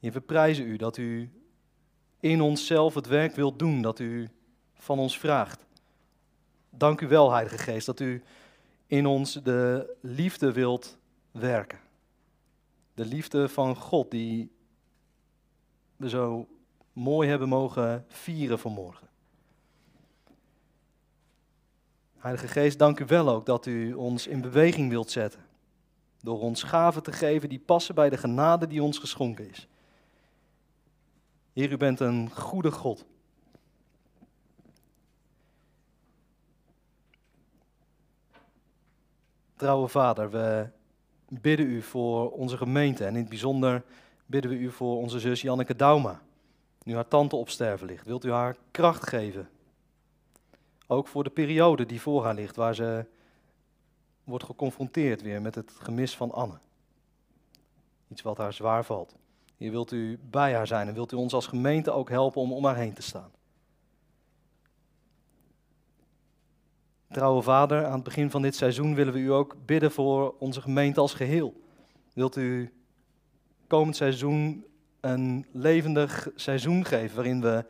[0.00, 1.30] Heer, we prijzen u dat u
[2.20, 4.28] in onszelf het werk wilt doen dat u
[4.74, 5.66] van ons vraagt.
[6.70, 8.22] Dank u wel, Heilige Geest, dat u
[8.86, 10.98] in ons de liefde wilt
[11.30, 11.78] werken.
[12.94, 14.50] De liefde van God die
[15.96, 16.48] we zo
[16.92, 19.08] mooi hebben mogen vieren vanmorgen.
[22.16, 25.40] Heilige Geest, dank u wel ook dat u ons in beweging wilt zetten.
[26.20, 29.68] Door ons gaven te geven die passen bij de genade die ons geschonken is.
[31.52, 33.04] Heer, u bent een goede God.
[39.56, 40.68] Trouwe Vader, we
[41.28, 43.82] bidden u voor onze gemeente en in het bijzonder
[44.26, 46.22] bidden we u voor onze zus Janneke Dauma.
[46.82, 49.48] Nu haar tante op sterven ligt, wilt u haar kracht geven.
[50.86, 53.06] Ook voor de periode die voor haar ligt, waar ze
[54.24, 56.58] wordt geconfronteerd weer met het gemis van Anne.
[58.08, 59.16] Iets wat haar zwaar valt.
[59.60, 62.52] Hier wilt u bij haar zijn en wilt u ons als gemeente ook helpen om
[62.52, 63.30] om haar heen te staan.
[67.10, 70.60] Trouwe Vader, aan het begin van dit seizoen willen we u ook bidden voor onze
[70.60, 71.60] gemeente als geheel.
[72.12, 72.72] Wilt u
[73.66, 74.64] komend seizoen
[75.00, 77.64] een levendig seizoen geven waarin we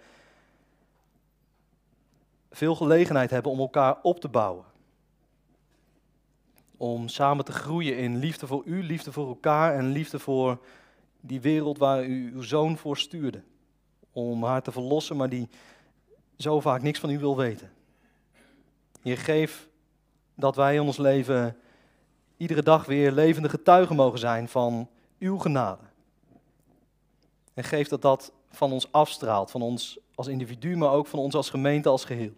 [2.51, 4.65] veel gelegenheid hebben om elkaar op te bouwen.
[6.77, 10.59] Om samen te groeien in liefde voor u, liefde voor elkaar en liefde voor
[11.21, 13.43] die wereld waar u uw zoon voor stuurde.
[14.13, 15.49] Om haar te verlossen, maar die
[16.37, 17.71] zo vaak niks van u wil weten.
[19.03, 19.69] Heer, geef
[20.35, 21.57] dat wij in ons leven
[22.37, 24.89] iedere dag weer levende getuigen mogen zijn van
[25.19, 25.83] uw genade.
[27.55, 31.35] En geef dat dat van ons afstraalt, van ons als individu, maar ook van ons
[31.35, 32.35] als gemeente als geheel.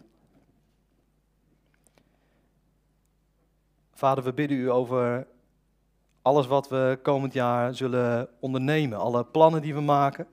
[3.92, 5.26] Vader, we bidden u over
[6.22, 10.26] alles wat we komend jaar zullen ondernemen, alle plannen die we maken.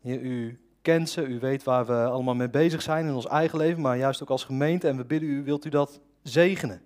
[0.00, 3.58] Heer, u kent ze, u weet waar we allemaal mee bezig zijn in ons eigen
[3.58, 4.88] leven, maar juist ook als gemeente.
[4.88, 6.82] En we bidden u, wilt u dat zegenen?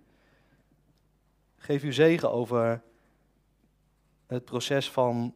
[1.56, 2.82] Geef u zegen over
[4.26, 5.34] het proces van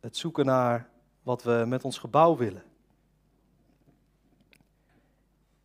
[0.00, 0.90] het zoeken naar
[1.22, 2.62] wat we met ons gebouw willen.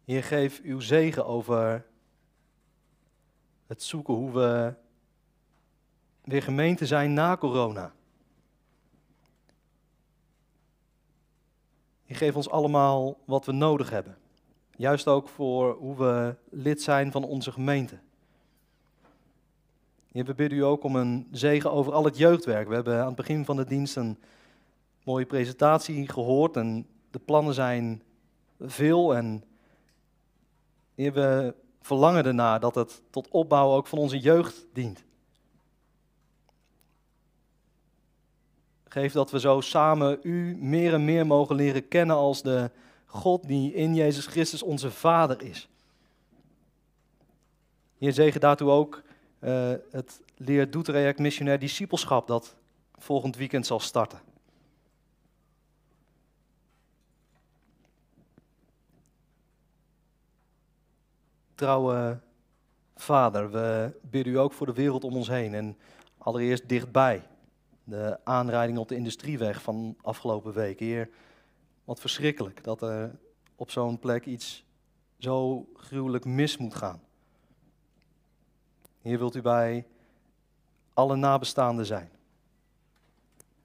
[0.05, 1.85] Heer, geef uw zegen over
[3.67, 4.73] het zoeken hoe we
[6.23, 7.93] weer gemeente zijn na corona.
[12.03, 14.17] Je geeft ons allemaal wat we nodig hebben.
[14.75, 17.99] Juist ook voor hoe we lid zijn van onze gemeente.
[20.11, 22.67] Heer, we bidden u ook om een zegen over al het jeugdwerk.
[22.67, 24.17] We hebben aan het begin van de dienst een
[25.03, 28.03] mooie presentatie gehoord en de plannen zijn
[28.59, 29.15] veel.
[29.15, 29.43] En
[30.95, 35.03] we verlangen ernaar dat het tot opbouw ook van onze jeugd dient.
[38.93, 42.71] Geef dat we zo samen u meer en meer mogen leren kennen als de
[43.05, 45.69] God die in Jezus Christus onze Vader is.
[47.97, 49.01] Hier zegen daartoe ook
[49.39, 52.55] uh, het Leer Doetreject Missionair Discipelschap dat
[52.95, 54.19] volgend weekend zal starten.
[61.55, 62.19] Trouwe
[62.95, 65.77] Vader, we bidden u ook voor de wereld om ons heen en
[66.17, 67.23] allereerst dichtbij
[67.83, 70.79] de aanrijding op de industrieweg van afgelopen week.
[70.79, 71.09] Heer,
[71.83, 73.19] wat verschrikkelijk dat er
[73.55, 74.65] op zo'n plek iets
[75.17, 77.01] zo gruwelijk mis moet gaan.
[79.01, 79.87] Hier wilt u bij
[80.93, 82.09] alle nabestaanden zijn.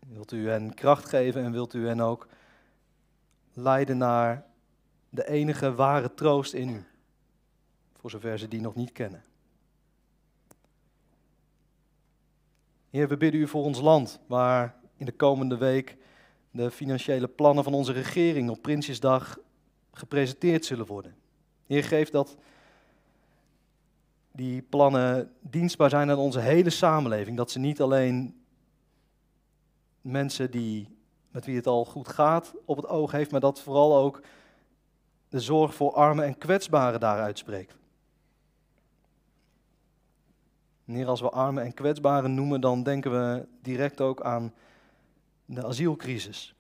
[0.09, 2.29] Wilt u hen kracht geven en wilt u hen ook
[3.53, 4.47] leiden naar
[5.11, 6.87] de enige ware troost in u.
[7.93, 9.25] Voor zover ze die nog niet kennen.
[12.91, 15.97] Heer, we bidden u voor ons land, waar in de komende week
[16.51, 19.39] de financiële plannen van onze regering op Prinsjesdag
[19.93, 21.17] gepresenteerd zullen worden.
[21.67, 22.37] Heer, geef dat
[24.33, 27.37] die plannen dienstbaar zijn aan onze hele samenleving.
[27.37, 28.43] Dat ze niet alleen
[30.01, 30.99] mensen die,
[31.31, 34.23] met wie het al goed gaat op het oog heeft, maar dat vooral ook
[35.29, 37.78] de zorg voor armen en kwetsbaren daaruit spreekt.
[40.89, 44.55] En Heer, als we armen en kwetsbaren noemen, dan denken we direct ook aan
[45.45, 46.55] de asielcrisis,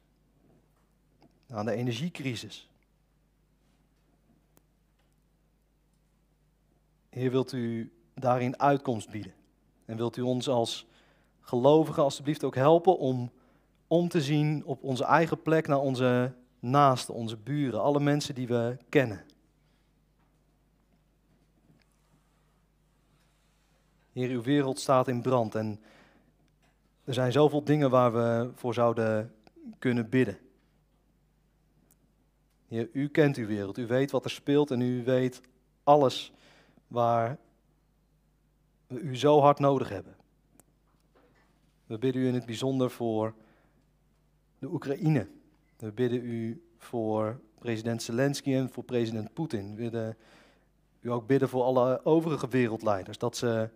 [1.51, 2.69] aan de energiecrisis.
[7.09, 9.35] Heer, wilt u daarin uitkomst bieden?
[9.85, 10.87] En wilt u ons als
[11.41, 13.31] gelovigen alstublieft ook helpen om
[13.87, 18.47] om te zien op onze eigen plek naar onze naasten, onze buren, alle mensen die
[18.47, 19.25] we kennen.
[24.19, 25.81] Heer, uw wereld staat in brand en
[27.05, 29.35] er zijn zoveel dingen waar we voor zouden
[29.78, 30.39] kunnen bidden.
[32.66, 35.40] Heer, u kent uw wereld, u weet wat er speelt en u weet
[35.85, 36.32] alles
[36.86, 37.39] waar
[38.86, 40.16] we u zo hard nodig hebben.
[41.86, 43.35] We bidden u in het bijzonder voor
[44.59, 45.28] de Oekraïne.
[45.77, 49.77] We bidden u voor president Zelensky en voor president Poetin.
[49.77, 50.16] We willen
[51.01, 53.19] u ook bidden voor alle overige wereldleiders.
[53.19, 53.70] Dat ze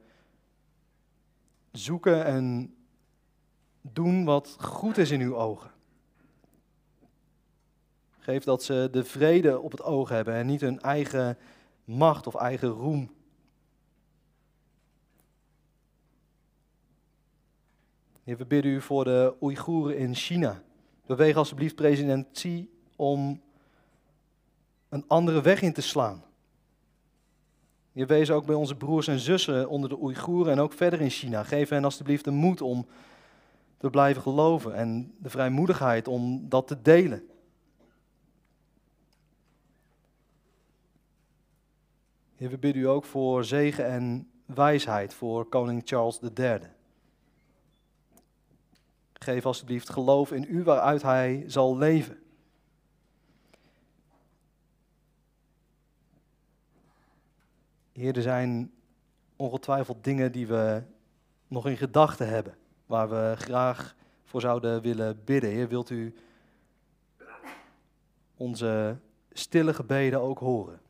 [1.73, 2.75] zoeken en
[3.81, 5.71] doen wat goed is in uw ogen.
[8.19, 11.39] Geef dat ze de vrede op het oog hebben en niet hun eigen
[11.85, 13.11] macht of eigen roem.
[18.23, 20.63] Heer, we bidden u voor de Oeigoeren in China.
[21.07, 23.43] Beweeg alsjeblieft president Xi om
[24.89, 26.25] een andere weg in te slaan.
[27.93, 31.11] Je wees ook bij onze broers en zussen onder de Oeigoeren en ook verder in
[31.11, 31.43] China.
[31.43, 32.87] Geef hen alsjeblieft de moed om
[33.77, 37.27] te blijven geloven en de vrijmoedigheid om dat te delen.
[42.35, 46.61] Heer, we bidden u ook voor zegen en wijsheid voor koning Charles III.
[49.13, 52.22] Geef alsjeblieft geloof in u waaruit hij zal leven.
[57.93, 58.73] Heer, er zijn
[59.37, 60.83] ongetwijfeld dingen die we
[61.49, 62.57] nog in gedachten hebben,
[62.87, 63.95] waar we graag
[64.25, 65.51] voor zouden willen bidden.
[65.51, 66.15] Heer, wilt u
[68.37, 68.97] onze
[69.33, 70.81] stille gebeden ook horen?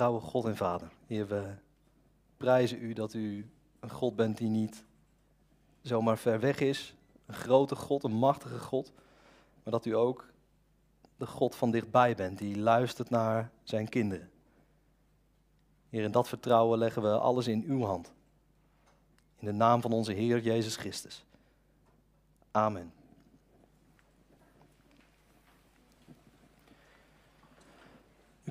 [0.00, 0.88] Trouwe God en Vader.
[1.06, 1.54] Heer, we
[2.36, 3.50] prijzen u dat u
[3.80, 4.84] een God bent die niet
[5.82, 6.94] zomaar ver weg is.
[7.26, 8.92] Een grote God, een machtige God.
[9.62, 10.26] Maar dat u ook
[11.16, 14.30] de God van dichtbij bent, die luistert naar zijn kinderen.
[15.88, 18.12] Heer, in dat vertrouwen leggen we alles in uw hand.
[19.36, 21.24] In de naam van onze Heer Jezus Christus.
[22.50, 22.92] Amen.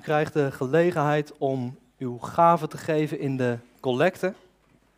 [0.00, 4.34] U krijgt de gelegenheid om uw gave te geven in de collecte.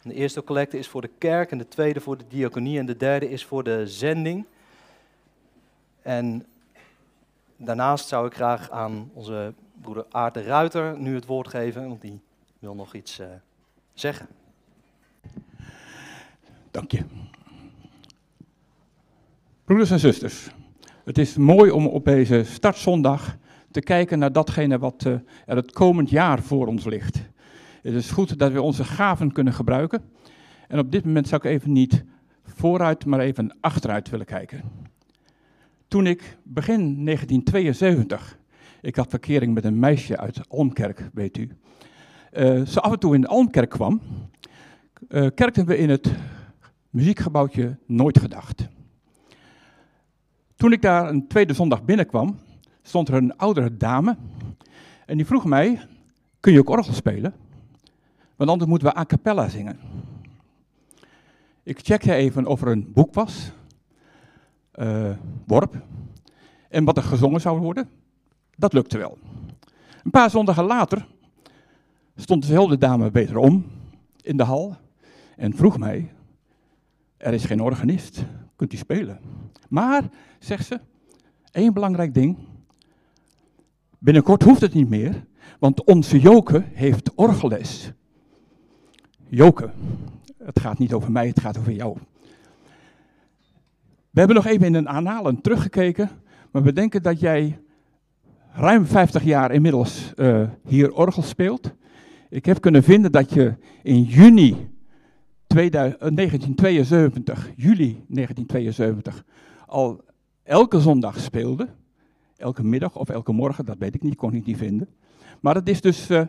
[0.03, 2.97] De eerste collecte is voor de kerk en de tweede voor de diaconie en de
[2.97, 4.45] derde is voor de zending.
[6.03, 6.47] En
[7.57, 12.01] daarnaast zou ik graag aan onze broeder Aart de Ruiter nu het woord geven, want
[12.01, 12.21] die
[12.59, 13.27] wil nog iets uh,
[13.95, 14.27] zeggen.
[16.71, 17.05] Dank je.
[19.65, 20.51] Broeders en zusters,
[21.05, 23.41] het is mooi om op deze startzondag
[23.73, 25.13] te kijken naar datgene wat uh,
[25.47, 27.23] er het komend jaar voor ons ligt.
[27.83, 30.03] Het is goed dat we onze gaven kunnen gebruiken.
[30.69, 32.05] En op dit moment zou ik even niet
[32.45, 34.63] vooruit, maar even achteruit willen kijken.
[35.89, 38.39] Toen ik begin 1972,
[38.81, 41.51] ik had verkering met een meisje uit Almkerk, weet u.
[42.33, 44.01] Uh, ze af en toe in Almkerk kwam,
[45.09, 46.13] uh, kerkten we in het
[46.91, 48.69] muziekgebouwtje Nooit Gedacht.
[50.57, 52.39] Toen ik daar een tweede zondag binnenkwam,
[52.83, 54.17] stond er een oudere dame.
[55.07, 55.81] En die vroeg mij,
[56.41, 57.35] kun je ook orgel spelen?
[58.37, 59.79] Want anders moeten we a cappella zingen.
[61.63, 63.53] Ik checkte even of er een boek was,
[64.75, 65.11] uh,
[65.47, 65.83] worp,
[66.69, 67.89] en wat er gezongen zou worden.
[68.57, 69.19] Dat lukte wel.
[70.05, 71.07] Een paar zondagen later
[72.17, 73.67] stond dezelfde dame wederom
[74.23, 74.77] in de hal
[75.37, 76.13] en vroeg mij,
[77.17, 78.25] er is geen organist,
[78.57, 79.21] kunt u spelen?
[79.69, 80.03] Maar,
[80.39, 80.81] zegt ze,
[81.51, 82.39] één belangrijk ding,
[84.05, 85.25] Binnenkort hoeft het niet meer,
[85.59, 87.93] want onze Joke heeft orgelles.
[89.29, 89.71] Joke,
[90.39, 91.97] het gaat niet over mij, het gaat over jou.
[94.11, 96.11] We hebben nog even in een aanhalen teruggekeken,
[96.51, 97.59] maar we denken dat jij
[98.53, 101.73] ruim 50 jaar inmiddels uh, hier orgel speelt.
[102.29, 104.71] Ik heb kunnen vinden dat je in juni
[105.47, 109.25] 1972, juli 1972,
[109.67, 110.05] al
[110.43, 111.69] elke zondag speelde.
[112.43, 114.89] Elke middag of elke morgen, dat weet ik niet, kon ik niet vinden.
[115.41, 116.23] Maar het is dus uh,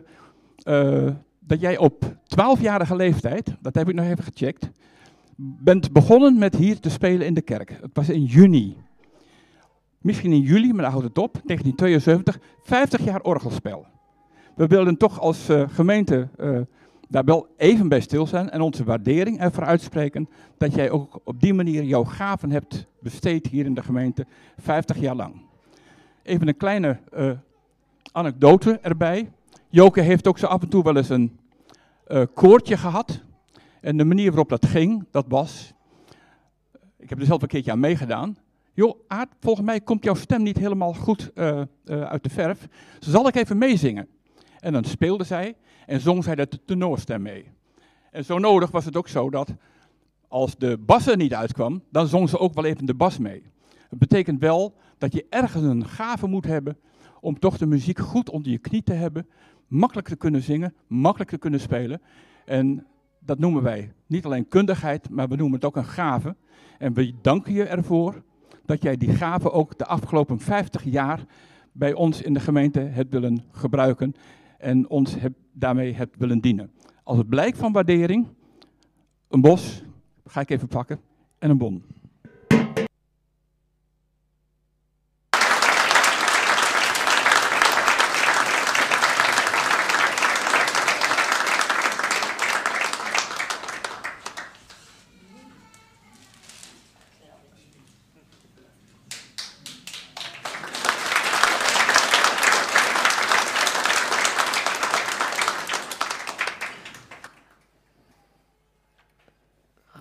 [0.64, 4.70] uh, dat jij op 12-jarige leeftijd, dat heb ik nog even gecheckt,
[5.36, 7.78] bent begonnen met hier te spelen in de kerk.
[7.80, 8.76] Het was in juni.
[9.98, 11.32] Misschien in juli, maar daar houdt het op.
[11.32, 13.86] 1972, 50 jaar orgelspel.
[14.54, 16.28] We wilden toch als uh, gemeente
[17.08, 20.28] daar wel even bij stil zijn en onze waardering ervoor uitspreken
[20.58, 24.26] dat jij ook op die manier jouw gaven hebt besteed hier in de gemeente
[24.56, 25.34] 50 jaar lang.
[26.24, 27.30] Even een kleine uh,
[28.12, 29.30] anekdote erbij.
[29.68, 31.38] Joke heeft ook zo af en toe wel eens een
[32.34, 33.20] koortje gehad.
[33.80, 35.72] En de manier waarop dat ging, dat was,
[36.98, 38.36] ik heb er zelf een keertje aan meegedaan.
[38.74, 42.68] Joh, Aard, volgens mij komt jouw stem niet helemaal goed uh, uh, uit de verf.
[42.98, 44.08] Zal ik even meezingen?
[44.58, 45.56] En dan speelde zij
[45.86, 47.50] en zong zij de tenorstem mee.
[48.10, 49.54] En zo nodig was het ook zo dat
[50.28, 53.52] als de bas er niet uitkwam, dan zong ze ook wel even de bas mee.
[53.88, 56.76] Het betekent wel dat je ergens een gave moet hebben
[57.20, 59.26] om toch de muziek goed onder je knie te hebben,
[59.66, 62.00] makkelijk te kunnen zingen, makkelijk te kunnen spelen.
[62.44, 62.86] En
[63.18, 66.36] dat noemen wij niet alleen kundigheid, maar we noemen het ook een gave.
[66.78, 68.22] En we danken je ervoor
[68.64, 71.24] dat jij die gave ook de afgelopen 50 jaar
[71.72, 74.14] bij ons in de gemeente hebt willen gebruiken
[74.58, 75.16] en ons
[75.52, 76.72] daarmee hebt willen dienen.
[77.02, 78.26] Als het blijk van waardering,
[79.28, 79.82] een bos,
[80.24, 81.00] ga ik even pakken,
[81.38, 81.82] en een bon.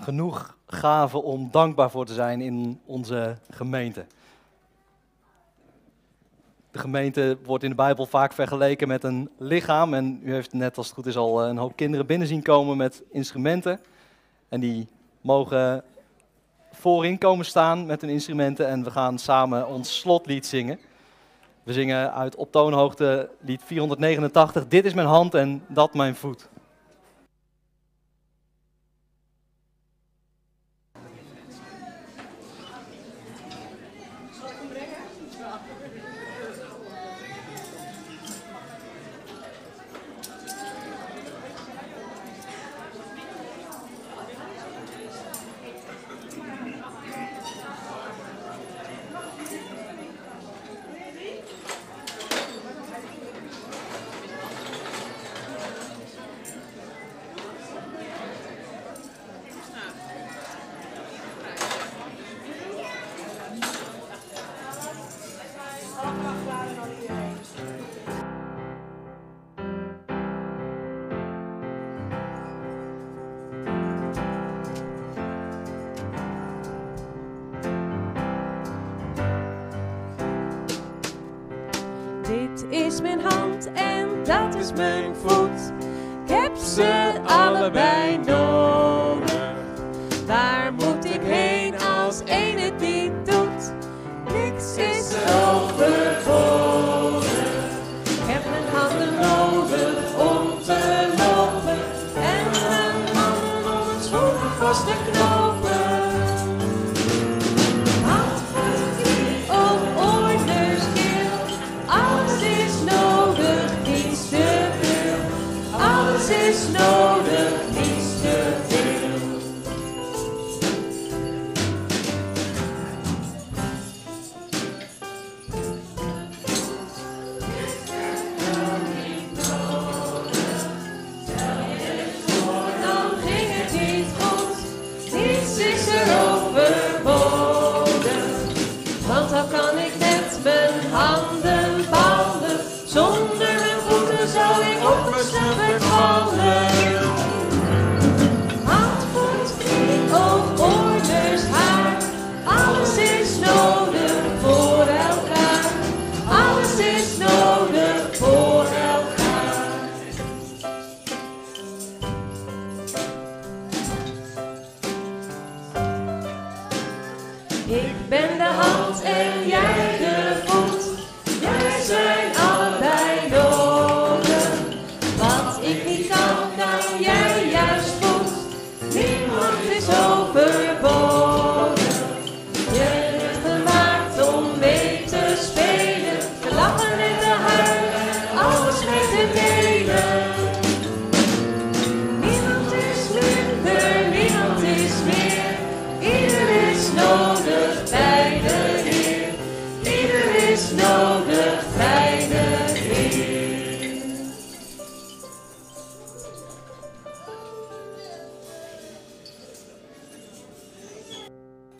[0.03, 0.57] genoeg
[1.21, 4.05] om dankbaar voor te zijn in onze gemeente.
[6.71, 9.93] De gemeente wordt in de Bijbel vaak vergeleken met een lichaam.
[9.93, 12.77] En u heeft net als het goed is al een hoop kinderen binnen zien komen
[12.77, 13.79] met instrumenten.
[14.49, 14.87] En die
[15.21, 15.83] mogen
[16.71, 18.67] voorin komen staan met hun instrumenten.
[18.67, 20.79] En we gaan samen ons slotlied zingen.
[21.63, 24.67] We zingen uit op toonhoogte lied 489.
[24.67, 26.49] Dit is mijn hand en dat mijn voet.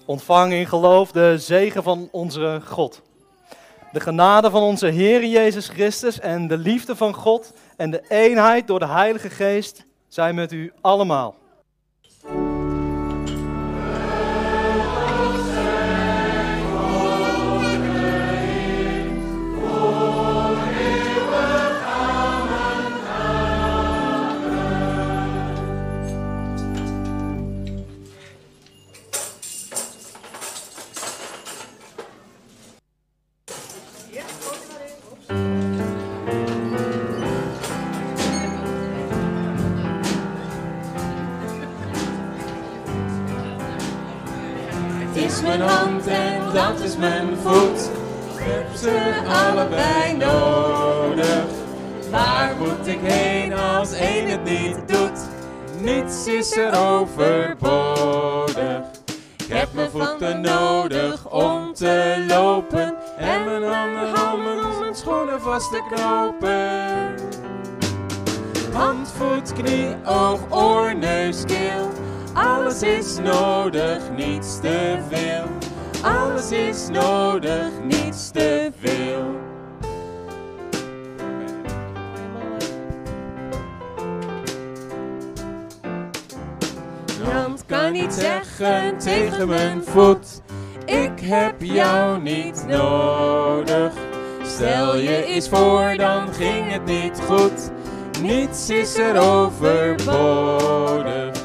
[0.06, 3.02] Ontvang in geloof de zegen van onze God.
[3.92, 8.68] De genade van onze Heer Jezus Christus en de liefde van God en de eenheid
[8.68, 11.36] door de Heilige Geest zijn met u allemaal.
[49.34, 51.46] Allebei nodig.
[52.12, 55.20] Waar moet ik heen als één het niet doet?
[55.82, 58.82] Niets is er overbodig.
[59.38, 62.96] Ik heb mijn voeten nodig om te lopen.
[63.18, 67.16] En mijn handen om mijn, schoenen vast te knopen.
[68.74, 71.90] Hand, voet, knie, oog, oor, neus, keel.
[72.34, 75.73] Alles is nodig, niets te veel.
[76.04, 79.42] Alles is nodig, niets te veel.
[87.20, 90.42] Mijn hand kan niet zeggen tegen mijn voet.
[90.86, 93.94] Ik heb jou niet nodig.
[94.44, 97.72] Stel je eens voor, dan ging het niet goed.
[98.22, 101.43] Niets is er overbodig.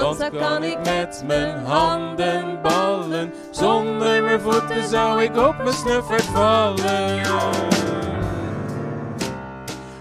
[0.00, 3.32] Want dan kan ik met mijn handen ballen.
[3.50, 7.20] Zonder mijn voeten zou ik op mijn snuffert vallen.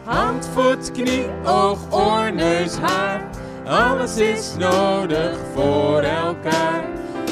[0.04, 3.30] Hand, voet, knie, oog, oor, neus, haar.
[3.68, 6.84] Alles is nodig voor elkaar.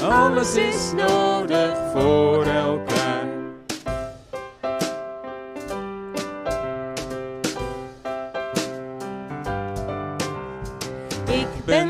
[0.04, 2.99] Alles is nodig voor elkaar.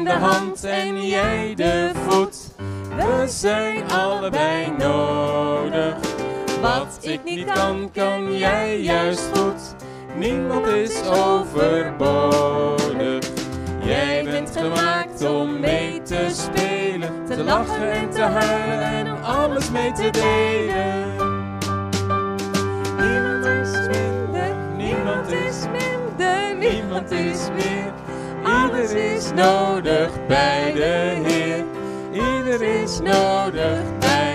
[0.09, 2.37] De hand en jij de voet.
[2.95, 5.95] We zijn allebei nodig.
[6.61, 9.75] Wat ik niet kan, kan jij juist goed.
[10.15, 11.97] Niemand is overbodig.
[13.83, 19.91] Jij bent gemaakt om mee te spelen, te lachen en te huilen en alles mee
[19.91, 21.17] te delen.
[22.97, 27.98] Niemand is minder, niemand is minder, niemand is meer.
[28.45, 31.65] Ieder is nodig bij de Heer.
[32.11, 34.28] Ieder is nodig bij